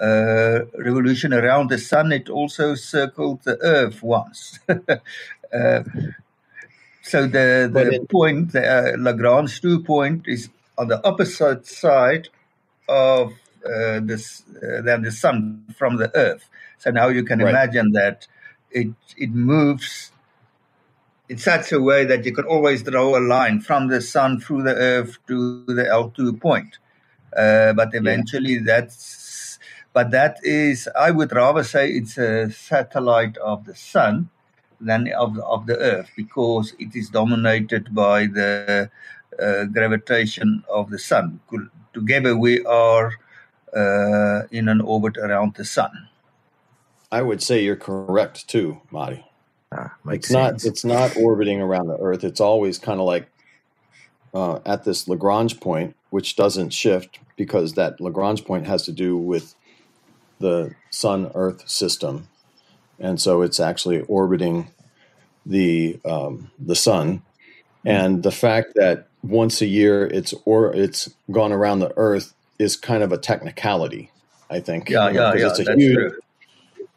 uh, 0.00 0.66
revolution 0.78 1.32
around 1.32 1.70
the 1.70 1.78
Sun, 1.78 2.12
it 2.12 2.28
also 2.28 2.74
circled 2.74 3.42
the 3.44 3.58
Earth 3.62 4.02
once. 4.02 4.58
uh, 4.68 5.82
so 7.02 7.26
the 7.26 7.70
the 7.72 7.94
it, 7.94 8.08
point, 8.08 8.52
the 8.52 8.66
uh, 8.66 8.96
Lagrange 8.98 9.60
two 9.60 9.82
point, 9.82 10.26
is 10.26 10.48
on 10.78 10.88
the 10.88 11.04
opposite 11.06 11.66
side 11.66 12.28
of 12.88 13.32
uh, 13.64 14.00
this 14.00 14.42
uh, 14.56 14.82
than 14.82 15.02
the 15.02 15.12
Sun 15.12 15.64
from 15.76 15.96
the 15.96 16.14
Earth. 16.16 16.48
So 16.78 16.90
now 16.90 17.08
you 17.08 17.24
can 17.24 17.38
right. 17.38 17.50
imagine 17.50 17.92
that 17.92 18.26
it 18.74 18.88
it 19.16 19.30
moves 19.30 20.12
in 21.28 21.38
such 21.38 21.72
a 21.72 21.80
way 21.80 22.04
that 22.04 22.24
you 22.24 22.34
can 22.34 22.44
always 22.44 22.82
draw 22.82 23.16
a 23.16 23.20
line 23.20 23.60
from 23.60 23.88
the 23.88 24.00
sun 24.00 24.40
through 24.40 24.62
the 24.62 24.74
earth 24.74 25.18
to 25.26 25.64
the 25.66 25.84
L2 25.84 26.40
point. 26.40 26.78
Uh, 27.36 27.72
but 27.72 27.94
eventually 27.94 28.54
yeah. 28.54 28.60
that's 28.66 29.58
but 29.94 30.10
that 30.10 30.38
is 30.42 30.88
I 30.96 31.10
would 31.10 31.32
rather 31.32 31.64
say 31.64 31.90
it's 31.90 32.18
a 32.18 32.50
satellite 32.50 33.36
of 33.38 33.64
the 33.64 33.74
sun 33.74 34.28
than 34.80 35.10
of 35.12 35.36
the, 35.36 35.44
of 35.44 35.66
the 35.66 35.78
earth 35.78 36.10
because 36.16 36.74
it 36.78 36.94
is 36.94 37.08
dominated 37.08 37.94
by 37.94 38.26
the 38.26 38.90
uh, 39.40 39.64
gravitation 39.64 40.62
of 40.70 40.90
the 40.90 40.98
sun. 40.98 41.40
Together 41.94 42.36
we 42.36 42.64
are 42.64 43.12
uh, 43.74 44.42
in 44.50 44.68
an 44.68 44.80
orbit 44.80 45.16
around 45.16 45.54
the 45.54 45.64
sun. 45.64 46.08
I 47.12 47.20
would 47.20 47.42
say 47.42 47.62
you're 47.62 47.76
correct 47.76 48.48
too, 48.48 48.80
Mati. 48.90 49.22
Ah, 49.70 49.94
it's 50.08 50.28
sense. 50.28 50.64
not 50.64 50.68
it's 50.68 50.84
not 50.84 51.16
orbiting 51.16 51.60
around 51.60 51.88
the 51.88 51.98
Earth. 51.98 52.24
It's 52.24 52.40
always 52.40 52.78
kind 52.78 53.00
of 53.00 53.06
like 53.06 53.28
uh, 54.32 54.60
at 54.64 54.84
this 54.84 55.06
Lagrange 55.06 55.60
point, 55.60 55.94
which 56.08 56.36
doesn't 56.36 56.70
shift 56.70 57.20
because 57.36 57.74
that 57.74 58.00
Lagrange 58.00 58.46
point 58.46 58.66
has 58.66 58.84
to 58.84 58.92
do 58.92 59.16
with 59.18 59.54
the 60.40 60.74
Sun 60.90 61.30
Earth 61.34 61.68
system, 61.68 62.28
and 62.98 63.20
so 63.20 63.42
it's 63.42 63.60
actually 63.60 64.00
orbiting 64.02 64.70
the 65.44 66.00
um, 66.06 66.50
the 66.58 66.74
Sun. 66.74 67.22
And 67.84 68.22
the 68.22 68.30
fact 68.30 68.74
that 68.76 69.08
once 69.22 69.60
a 69.60 69.66
year 69.66 70.06
it's 70.06 70.32
or 70.46 70.72
it's 70.74 71.10
gone 71.30 71.52
around 71.52 71.80
the 71.80 71.92
Earth 71.96 72.32
is 72.58 72.76
kind 72.76 73.02
of 73.02 73.12
a 73.12 73.18
technicality. 73.18 74.10
I 74.48 74.60
think. 74.60 74.88
Yeah, 74.88 75.10
yeah, 75.10 75.34
yeah. 75.34 75.48
It's 75.48 75.58
a 75.58 75.74
huge, 75.74 75.94
true 75.94 76.12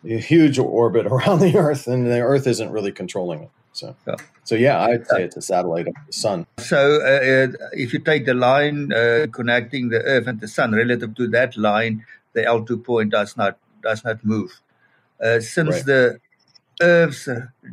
a 0.06 0.20
huge 0.20 0.60
orbit 0.60 1.06
around 1.12 1.40
the 1.40 1.58
Earth, 1.58 1.88
and 1.88 2.06
the 2.08 2.20
Earth 2.20 2.48
isn't 2.48 2.72
really 2.72 2.92
controlling 2.92 3.44
it. 3.44 3.50
So, 3.74 3.94
yeah. 4.08 4.16
so 4.46 4.56
yeah, 4.56 4.82
I'd 4.82 5.06
say 5.06 5.24
it's 5.24 5.36
a 5.36 5.42
satellite 5.42 5.88
of 5.88 5.96
the 6.08 6.14
sun. 6.14 6.48
So, 6.60 7.02
uh, 7.02 7.52
uh, 7.52 7.68
if 7.74 7.92
you 7.92 8.00
take 8.00 8.26
the 8.26 8.34
line 8.34 8.94
uh, 8.94 9.28
connecting 9.32 9.90
the 9.90 10.02
Earth 10.02 10.28
and 10.28 10.40
the 10.40 10.48
sun 10.48 10.72
relative 10.72 11.14
to 11.16 11.28
that 11.28 11.58
line, 11.58 12.06
the 12.34 12.44
L2 12.44 12.86
point 12.86 13.12
does 13.12 13.36
not 13.36 13.58
does 13.84 14.04
not 14.06 14.24
move. 14.24 14.62
Uh, 15.22 15.42
since 15.42 15.76
right. 15.76 15.86
the 15.86 16.20
Earth's 16.82 17.28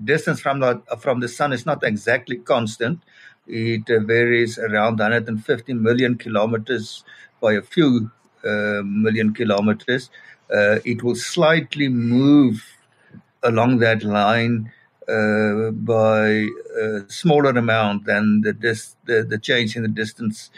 distance 0.04 0.40
from 0.40 0.58
the 0.58 0.82
from 0.98 1.20
the 1.20 1.28
sun 1.28 1.52
is 1.52 1.64
not 1.66 1.84
exactly 1.84 2.36
constant, 2.36 2.98
it 3.46 3.88
uh, 3.88 4.00
varies 4.00 4.58
around 4.58 4.98
150 4.98 5.72
million 5.74 6.18
kilometers 6.18 7.04
by 7.40 7.52
a 7.52 7.62
few 7.62 8.10
uh, 8.44 8.82
million 8.84 9.32
kilometers 9.32 10.10
uh, 10.52 10.78
it 10.84 11.02
will 11.02 11.14
slightly 11.14 11.88
move 11.88 12.64
along 13.42 13.78
that 13.78 14.02
line 14.02 14.70
uh, 15.08 15.70
by 15.70 16.46
a 16.80 17.00
smaller 17.08 17.50
amount 17.50 18.04
than 18.04 18.42
the, 18.42 18.52
dis- 18.52 18.94
the, 19.06 19.22
the 19.22 19.38
change 19.38 19.76
in 19.76 19.82
the 19.82 19.88
distance 19.88 20.50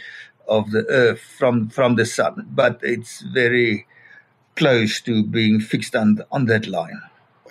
of 0.47 0.71
the 0.73 0.85
Earth 0.89 1.21
from 1.21 1.69
from 1.71 1.97
the 1.97 2.05
Sun, 2.05 2.47
but 2.51 2.79
it's 2.83 3.23
very 3.23 3.87
close 4.57 5.01
to 5.01 5.25
being 5.25 5.61
fixed 5.61 5.97
on 5.97 6.23
on 6.31 6.47
that 6.47 6.67
line. 6.67 7.01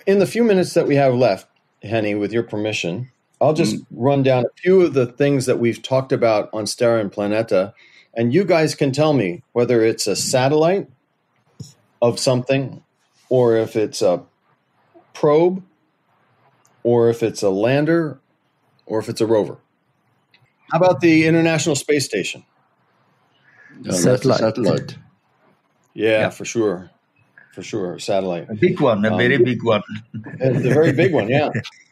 In 0.06 0.20
the 0.20 0.26
few 0.26 0.44
minutes 0.44 0.74
that 0.74 0.86
we 0.86 0.94
have 0.96 1.14
left, 1.14 1.48
Henny, 1.82 2.14
with 2.14 2.32
your 2.32 2.44
permission, 2.44 3.10
I'll 3.40 3.54
just 3.54 3.76
mm. 3.76 3.86
run 3.90 4.22
down 4.22 4.44
a 4.44 4.60
few 4.60 4.82
of 4.82 4.94
the 4.94 5.06
things 5.06 5.46
that 5.46 5.58
we've 5.58 5.82
talked 5.82 6.12
about 6.12 6.48
on 6.52 6.66
Sterre 6.66 7.00
and 7.00 7.10
Planete, 7.10 7.72
and 8.14 8.32
you 8.32 8.44
guys 8.44 8.76
can 8.76 8.92
tell 8.92 9.12
me 9.12 9.42
whether 9.52 9.82
it's 9.82 10.06
a 10.06 10.14
satellite 10.14 10.88
of 12.04 12.20
something 12.20 12.82
or 13.30 13.56
if 13.56 13.76
it's 13.76 14.02
a 14.02 14.22
probe, 15.14 15.62
or 16.82 17.08
if 17.08 17.22
it's 17.22 17.42
a 17.42 17.48
lander, 17.48 18.20
or 18.84 18.98
if 18.98 19.08
it's 19.08 19.22
a 19.22 19.26
rover. 19.26 19.56
How 20.70 20.78
about 20.78 21.00
the 21.00 21.26
International 21.26 21.74
Space 21.74 22.04
Station? 22.04 22.44
Ja, 23.82 23.92
satellite. 23.92 24.38
satellite. 24.38 24.98
Yeah, 25.94 26.10
yeah, 26.10 26.30
for 26.30 26.44
sure. 26.44 26.90
For 27.54 27.62
sure. 27.62 27.98
Satellite. 27.98 28.50
A 28.50 28.54
big 28.54 28.80
one, 28.80 29.02
a 29.04 29.10
um, 29.10 29.16
very 29.16 29.38
big 29.38 29.64
one. 29.64 29.82
it's 30.12 30.66
a 30.66 30.74
very 30.74 30.92
big 30.92 31.14
one, 31.14 31.28
yeah. 31.28 31.48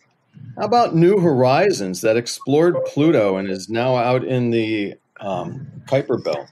How 0.59 0.67
about 0.67 0.95
New 0.95 1.19
Horizons 1.19 2.03
that 2.03 2.19
explored 2.19 2.77
Pluto 2.85 3.39
and 3.39 3.49
is 3.49 3.71
now 3.71 3.97
out 3.97 4.25
in 4.25 4.51
the 4.51 4.95
um, 5.21 5.67
Kuiper 5.87 6.23
Belt? 6.23 6.51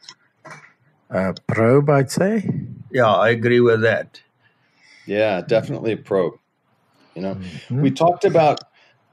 Uh, 1.11 1.33
probe, 1.47 1.91
I'd 1.91 2.11
say. 2.11 2.49
Yeah, 2.91 3.13
I 3.13 3.31
agree 3.31 3.61
with 3.61 3.83
that. 3.83 4.21
Yeah, 5.07 5.41
definitely 5.41 5.93
a 5.93 5.97
probe. 5.97 6.35
You 7.15 7.23
know, 7.23 7.35
mm-hmm. 7.35 7.83
we 7.83 7.91
talked 7.91 8.25
about 8.25 8.61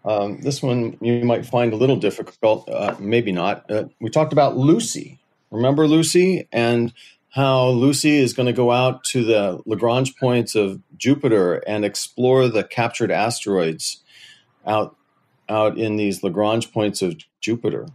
um, 0.06 0.42
this 0.42 0.62
one. 0.62 0.98
You 1.02 1.26
might 1.26 1.46
find 1.46 1.74
a 1.74 1.76
little 1.76 1.96
difficult, 1.96 2.70
uh, 2.70 2.96
maybe 3.00 3.32
not. 3.32 3.70
Uh, 3.70 3.86
we 4.00 4.10
talked 4.10 4.34
about 4.34 4.56
Lucy. 4.56 5.20
Remember 5.50 5.88
Lucy 5.88 6.48
and 6.52 6.94
how 7.30 7.70
Lucy 7.70 8.18
is 8.18 8.34
going 8.34 8.46
to 8.46 8.54
go 8.54 8.72
out 8.72 9.04
to 9.06 9.24
the 9.24 9.62
Lagrange 9.66 10.16
points 10.18 10.56
of 10.56 10.82
Jupiter 10.98 11.56
and 11.68 11.86
explore 11.86 12.48
the 12.48 12.64
captured 12.64 13.12
asteroids 13.12 14.04
out 14.66 14.96
out 15.50 15.78
in 15.78 15.96
these 15.96 16.24
Lagrange 16.24 16.72
points 16.72 17.02
of 17.02 17.16
Jupiter. 17.40 17.88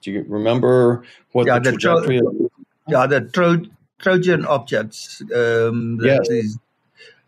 Do 0.00 0.10
you 0.10 0.24
remember 0.28 1.04
what 1.32 1.46
yeah, 1.46 1.58
the 1.58 1.72
trajectory? 1.72 2.16
The 2.18 2.22
tro- 2.22 2.43
yeah, 2.88 3.06
the 3.06 3.22
tro- 3.22 3.64
Trojan 3.98 4.44
objects. 4.44 5.20
Um, 5.22 5.98
that 5.98 6.26
yes. 6.28 6.28
Is, 6.28 6.58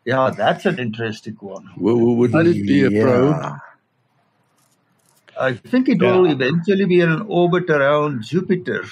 yeah, 0.05 0.31
that's 0.37 0.67
an 0.67 0.79
interesting 0.79 1.37
one. 1.41 1.69
Well, 1.77 1.97
wouldn't 1.97 2.49
it 2.49 2.67
be 2.67 2.83
a 2.85 2.91
yeah. 2.91 3.03
probe? 3.03 3.61
I 5.39 5.53
think 5.55 5.89
it 5.89 6.01
yeah. 6.01 6.13
will 6.13 6.31
eventually 6.31 6.85
be 6.85 7.01
an 7.01 7.23
orbit 7.29 7.69
around 7.69 8.23
Jupiter. 8.23 8.85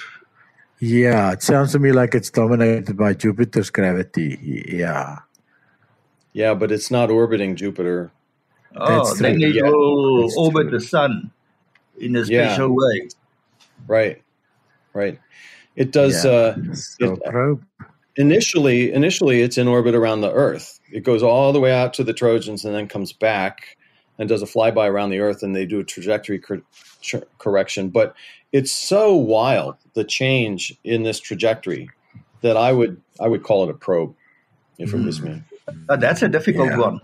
Yeah, 0.79 1.31
it 1.31 1.41
sounds 1.41 1.71
to 1.71 1.79
me 1.79 1.91
like 1.91 2.13
it's 2.13 2.29
dominated 2.29 2.97
by 2.97 3.13
Jupiter's 3.13 3.69
gravity. 3.69 4.65
Yeah. 4.67 5.19
Yeah, 6.33 6.53
but 6.53 6.71
it's 6.71 6.91
not 6.91 7.09
orbiting 7.09 7.55
Jupiter. 7.55 8.11
Oh, 8.75 9.05
That's 9.05 9.19
then 9.19 9.41
it 9.41 9.63
will 9.63 10.29
orbit 10.37 10.69
the 10.69 10.81
sun 10.81 11.31
in 11.97 12.15
a 12.17 12.25
special 12.25 12.69
yeah. 12.69 12.75
way. 12.75 13.09
Right, 13.87 14.23
right. 14.93 15.19
It 15.75 15.91
does. 15.91 16.23
Yeah. 16.23 16.31
Uh, 16.31 16.73
so 16.73 17.13
it, 17.13 17.23
probe. 17.23 17.65
Initially, 18.17 18.93
initially, 18.93 19.41
it's 19.41 19.57
in 19.57 19.67
orbit 19.67 19.93
around 19.93 20.21
the 20.21 20.31
Earth. 20.31 20.79
It 20.91 21.03
goes 21.03 21.21
all 21.21 21.51
the 21.51 21.59
way 21.59 21.73
out 21.73 21.93
to 21.95 22.03
the 22.03 22.13
Trojans 22.13 22.63
and 22.63 22.73
then 22.73 22.87
comes 22.87 23.11
back 23.11 23.77
and 24.17 24.29
does 24.29 24.41
a 24.41 24.45
flyby 24.45 24.89
around 24.89 25.09
the 25.09 25.19
Earth, 25.19 25.43
and 25.43 25.53
they 25.53 25.65
do 25.65 25.79
a 25.79 25.83
trajectory 25.83 26.39
cor- 26.39 26.61
correction. 27.37 27.89
But 27.89 28.15
it's 28.53 28.71
so 28.71 29.13
wild 29.13 29.75
the 29.93 30.05
change 30.05 30.77
in 30.85 31.03
this 31.03 31.19
trajectory 31.19 31.89
that 32.41 32.55
I 32.55 32.71
would 32.71 33.01
I 33.19 33.27
would 33.27 33.43
call 33.43 33.63
it 33.63 33.69
a 33.69 33.73
probe 33.73 34.15
if 34.77 34.93
it 34.93 35.03
was 35.03 35.21
me. 35.21 35.43
Uh, 35.89 35.97
that's 35.97 36.21
a 36.21 36.29
difficult 36.29 36.69
yeah. 36.69 36.77
one. 36.77 37.01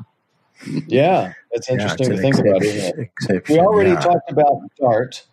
Yeah, 0.87 1.33
that's 1.51 1.69
interesting 1.69 2.09
yeah, 2.09 2.15
to 2.15 2.21
think 2.21 2.37
about, 2.37 2.63
isn't 2.63 3.09
it? 3.29 3.49
We 3.49 3.59
already 3.59 3.91
yeah. 3.91 3.99
talked 3.99 4.31
about 4.31 4.61
DART. 4.79 5.25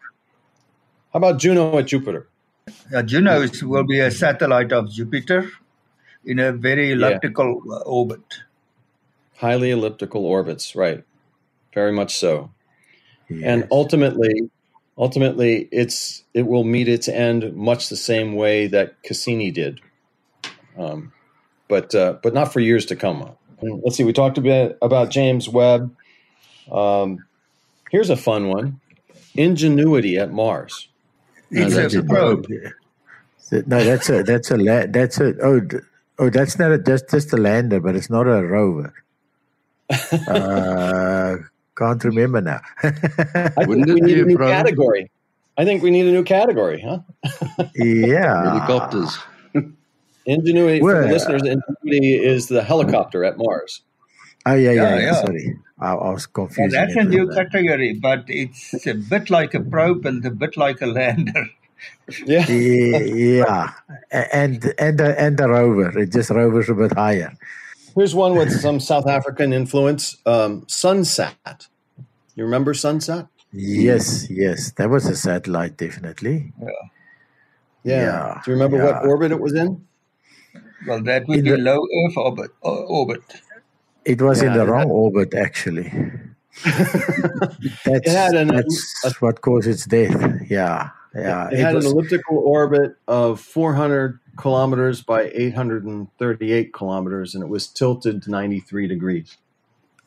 How 1.12 1.18
about 1.18 1.38
Juno 1.38 1.79
at 1.79 1.87
Jupiter? 1.87 2.29
Uh, 2.94 3.02
Juno 3.02 3.46
will 3.62 3.85
be 3.85 4.00
a 4.00 4.11
satellite 4.11 4.72
of 4.72 4.90
Jupiter 4.90 5.50
in 6.24 6.38
a 6.38 6.52
very 6.52 6.92
elliptical 6.92 7.62
yeah. 7.66 7.78
orbit. 7.87 8.22
Highly 9.37 9.70
elliptical 9.70 10.26
orbits, 10.26 10.74
right? 10.74 11.04
Very 11.74 11.92
much 11.92 12.16
so. 12.16 12.50
Yes. 13.28 13.42
And 13.44 13.68
ultimately, 13.70 14.50
ultimately, 14.96 15.68
it's 15.70 16.24
it 16.35 16.46
will 16.46 16.64
meet 16.64 16.88
its 16.88 17.09
end 17.09 17.54
much 17.54 17.88
the 17.88 17.96
same 17.96 18.35
way 18.35 18.66
that 18.68 19.02
Cassini 19.02 19.50
did, 19.50 19.81
um, 20.76 21.12
but 21.68 21.94
uh, 21.94 22.14
but 22.22 22.35
not 22.35 22.52
for 22.52 22.61
years 22.61 22.87
to 22.87 22.96
come. 22.96 23.31
Let's 23.61 23.96
see. 23.96 24.04
We 24.04 24.12
talked 24.12 24.38
a 24.38 24.40
bit 24.40 24.78
about 24.81 25.11
James 25.11 25.48
Webb. 25.48 25.94
Um, 26.70 27.24
here's 27.90 28.11
a 28.11 28.16
fun 28.16 28.48
one: 28.48 28.81
Ingenuity 29.35 30.18
at 30.18 30.33
Mars. 30.33 30.88
No, 31.51 31.69
that's 31.69 31.95
a 31.95 32.03
probe. 32.03 32.47
No, 33.51 33.83
that's 33.83 34.11
a 34.11 34.23
that's 34.23 34.51
a 34.51 34.57
la- 34.57 34.87
that's 34.87 35.19
a 35.21 35.35
oh 35.43 35.61
oh 36.19 36.31
that's 36.31 36.59
not 36.59 36.73
a 36.73 36.79
just 36.79 37.09
just 37.11 37.33
a 37.33 37.37
lander, 37.37 37.81
but 37.81 37.97
it's 37.97 38.11
not 38.11 38.27
a 38.27 38.45
rover. 38.47 38.93
uh, 40.29 41.37
can't 41.77 42.05
remember 42.05 42.41
now. 42.43 42.61
I 42.83 42.91
think 43.65 43.69
we 43.69 44.01
need 44.01 44.19
a 44.19 44.25
new 44.27 44.37
probe? 44.37 44.51
category. 44.53 45.11
I 45.57 45.65
think 45.65 45.83
we 45.83 45.91
need 45.91 46.07
a 46.07 46.13
new 46.13 46.25
category, 46.25 46.81
huh? 46.81 47.01
yeah, 47.75 48.45
helicopters. 48.53 49.19
Ingenuity 50.27 50.83
well, 50.83 50.97
for 50.97 51.03
the 51.03 51.13
listeners. 51.13 51.43
Ingenuity 51.43 52.15
is 52.23 52.49
the 52.49 52.63
helicopter 52.63 53.25
at 53.25 53.39
Mars. 53.39 53.81
Oh 54.49 54.55
yeah, 54.55 54.73
yeah. 54.73 54.97
yeah, 54.97 55.01
yeah. 55.01 55.21
Sorry, 55.21 55.57
I, 55.79 55.93
I, 55.93 56.11
was 56.11 56.27
confused. 56.27 56.75
that's 56.75 56.97
a 56.97 57.05
new 57.05 57.29
category, 57.29 57.93
but 57.93 58.25
it's 58.29 58.87
a 58.87 58.95
bit 58.95 59.29
like 59.29 59.53
a 59.53 59.61
probe 59.61 60.07
and 60.07 60.25
a 60.25 60.31
bit 60.31 60.57
like 60.57 60.81
a 60.81 60.87
lander. 60.87 61.47
Yeah, 62.27 62.49
yeah, 62.49 63.71
and 64.11 64.75
and 64.79 64.99
the, 64.99 65.15
and 65.21 65.39
the 65.39 65.49
rover. 65.49 65.97
It 65.97 66.11
just 66.11 66.31
rovers 66.31 66.69
a 66.69 66.75
bit 66.75 66.93
higher. 66.93 67.37
Here's 67.95 68.17
one 68.17 68.35
with 68.35 68.51
some 68.51 68.81
South 68.81 69.07
African 69.07 69.53
influence. 69.53 70.17
Um, 70.27 70.63
Sunsat. 70.63 71.69
You 72.35 72.45
remember 72.45 72.73
Sunsat? 72.73 73.29
Yes, 73.53 74.29
yes, 74.29 74.73
that 74.73 74.91
was 74.91 75.07
a 75.07 75.15
satellite, 75.15 75.77
definitely. 75.77 76.53
Yeah. 76.61 76.69
Yeah. 77.85 78.03
yeah. 78.03 78.41
Do 78.45 78.51
you 78.51 78.57
remember 78.57 78.79
yeah. 78.79 78.85
what 78.87 79.07
orbit 79.07 79.31
it 79.31 79.41
was 79.41 79.55
in? 79.55 79.87
Well, 80.87 81.03
that 81.03 81.29
would 81.29 81.39
in 81.39 81.45
be 81.45 81.51
the, 81.51 81.59
low 81.59 81.79
Earth 81.79 82.17
orbit. 82.17 82.51
Uh, 82.65 82.83
orbit. 82.91 83.23
It 84.09 84.23
was 84.23 84.42
yeah, 84.42 84.49
in 84.49 84.59
the 84.59 84.66
wrong 84.66 84.90
orbit, 84.90 85.35
actually. 85.35 85.92
that's, 86.64 88.09
an, 88.35 88.49
that's 88.49 89.05
a, 89.05 89.11
what 89.21 89.42
caused 89.42 89.68
its 89.68 89.85
death. 89.85 90.16
Yeah, 90.49 90.90
yeah. 91.14 91.49
It, 91.49 91.55
it 91.55 91.59
had 91.61 91.75
was, 91.75 91.85
an 91.85 91.92
elliptical 91.92 92.38
orbit 92.38 92.97
of 93.07 93.38
400 93.38 94.18
kilometers 94.38 95.03
by 95.03 95.31
838 95.35 96.73
kilometers, 96.73 97.35
and 97.35 97.44
it 97.44 97.49
was 97.49 97.66
tilted 97.66 98.23
to 98.23 98.31
93 98.31 98.88
degrees. 98.88 99.37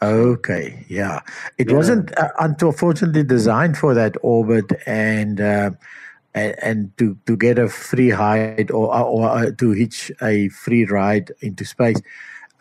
Okay, 0.02 0.84
yeah. 0.90 1.20
It 1.60 1.70
yeah. 1.70 1.76
wasn't 1.76 2.18
uh, 2.18 2.30
unfortunately 2.40 3.24
designed 3.24 3.78
for 3.78 3.94
that 3.94 4.16
orbit, 4.24 4.66
and 4.88 5.40
uh, 5.40 5.72
and, 6.34 6.56
and 6.64 6.98
to, 6.98 7.18
to 7.28 7.38
get 7.38 7.60
a 7.60 7.70
free 7.70 8.14
ride 8.14 8.72
or, 8.72 8.96
or 8.96 9.30
uh, 9.30 9.52
to 9.60 9.72
hitch 9.72 10.12
a 10.22 10.50
free 10.50 10.86
ride 10.86 11.32
into 11.42 11.66
space, 11.66 12.02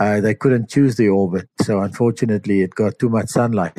uh, 0.00 0.20
they 0.20 0.34
couldn't 0.34 0.70
choose 0.70 0.96
the 0.96 1.08
orbit. 1.08 1.48
So 1.62 1.80
unfortunately, 1.80 2.62
it 2.62 2.74
got 2.74 2.98
too 2.98 3.10
much 3.10 3.28
sunlight 3.28 3.78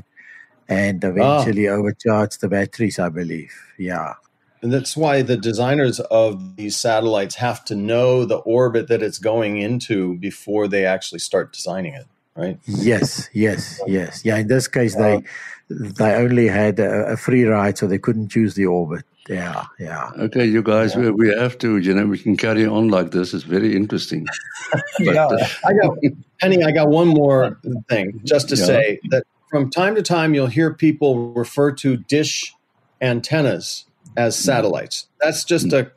and 0.69 1.03
eventually 1.03 1.67
oh. 1.67 1.79
overcharged 1.79 2.39
the 2.39 2.47
batteries, 2.47 2.99
I 2.99 3.09
believe. 3.09 3.53
Yeah. 3.77 4.13
And 4.61 4.71
that's 4.71 4.95
why 4.95 5.23
the 5.23 5.35
designers 5.35 5.99
of 5.99 6.55
these 6.55 6.77
satellites 6.77 7.35
have 7.35 7.65
to 7.65 7.75
know 7.75 8.25
the 8.25 8.37
orbit 8.37 8.87
that 8.89 9.01
it's 9.01 9.17
going 9.17 9.57
into 9.57 10.17
before 10.19 10.67
they 10.67 10.85
actually 10.85 11.19
start 11.19 11.51
designing 11.51 11.95
it, 11.95 12.05
right? 12.35 12.59
Yes, 12.65 13.29
yes, 13.33 13.79
yes. 13.87 14.25
Yeah, 14.25 14.37
in 14.37 14.47
this 14.47 14.67
case, 14.67 14.95
they 14.95 15.15
uh, 15.15 15.21
they 15.69 16.15
only 16.15 16.47
had 16.47 16.79
a, 16.79 17.13
a 17.13 17.17
free 17.17 17.43
ride, 17.43 17.77
so 17.77 17.87
they 17.87 17.99
couldn't 17.99 18.29
choose 18.29 18.55
the 18.55 18.65
orbit. 18.65 19.05
Yeah, 19.29 19.65
yeah. 19.79 20.11
Okay, 20.17 20.45
you 20.45 20.63
guys, 20.63 20.95
yeah. 20.95 21.01
we, 21.01 21.11
we 21.11 21.29
have 21.29 21.57
to, 21.59 21.77
you 21.77 21.93
know, 21.93 22.05
we 22.05 22.17
can 22.17 22.35
carry 22.35 22.65
on 22.65 22.89
like 22.89 23.11
this. 23.11 23.33
It's 23.33 23.43
very 23.43 23.75
interesting. 23.75 24.25
but, 24.71 24.81
yeah, 24.99 25.25
uh, 25.25 25.47
I 25.65 25.73
got, 25.73 25.97
Henny, 26.39 26.63
I 26.63 26.71
got 26.71 26.89
one 26.89 27.07
more 27.07 27.57
thing 27.87 28.19
just 28.23 28.49
to 28.49 28.55
yeah. 28.55 28.65
say 28.65 28.99
that 29.09 29.23
from 29.49 29.69
time 29.69 29.95
to 29.95 30.01
time 30.01 30.33
you'll 30.33 30.47
hear 30.47 30.73
people 30.73 31.33
refer 31.33 31.71
to 31.73 31.97
dish 31.97 32.53
antennas 32.99 33.85
as 34.17 34.35
mm. 34.35 34.39
satellites. 34.39 35.07
That's 35.19 35.43
just 35.43 35.67
mm. 35.67 35.85
a 35.85 35.91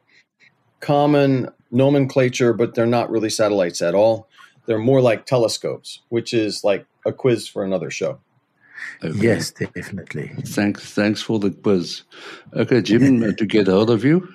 common 0.81 1.49
nomenclature, 1.71 2.53
but 2.53 2.75
they're 2.75 2.87
not 2.87 3.11
really 3.11 3.31
satellites 3.31 3.81
at 3.81 3.95
all. 3.95 4.29
They're 4.67 4.79
more 4.79 5.01
like 5.01 5.27
telescopes, 5.27 6.01
which 6.09 6.33
is 6.33 6.65
like 6.65 6.87
a 7.07 7.13
quiz 7.13 7.49
for 7.49 7.65
another 7.65 7.91
show. 7.91 8.19
Okay. 9.03 9.19
Yes, 9.19 9.51
definitely. 9.51 10.33
Thanks, 10.47 10.93
thanks 10.93 11.23
for 11.23 11.39
the 11.39 11.51
quiz. 11.51 12.03
Okay, 12.55 12.83
Jim, 12.83 13.35
to 13.37 13.47
get 13.47 13.67
hold 13.67 13.91
of 13.91 14.05
you. 14.05 14.29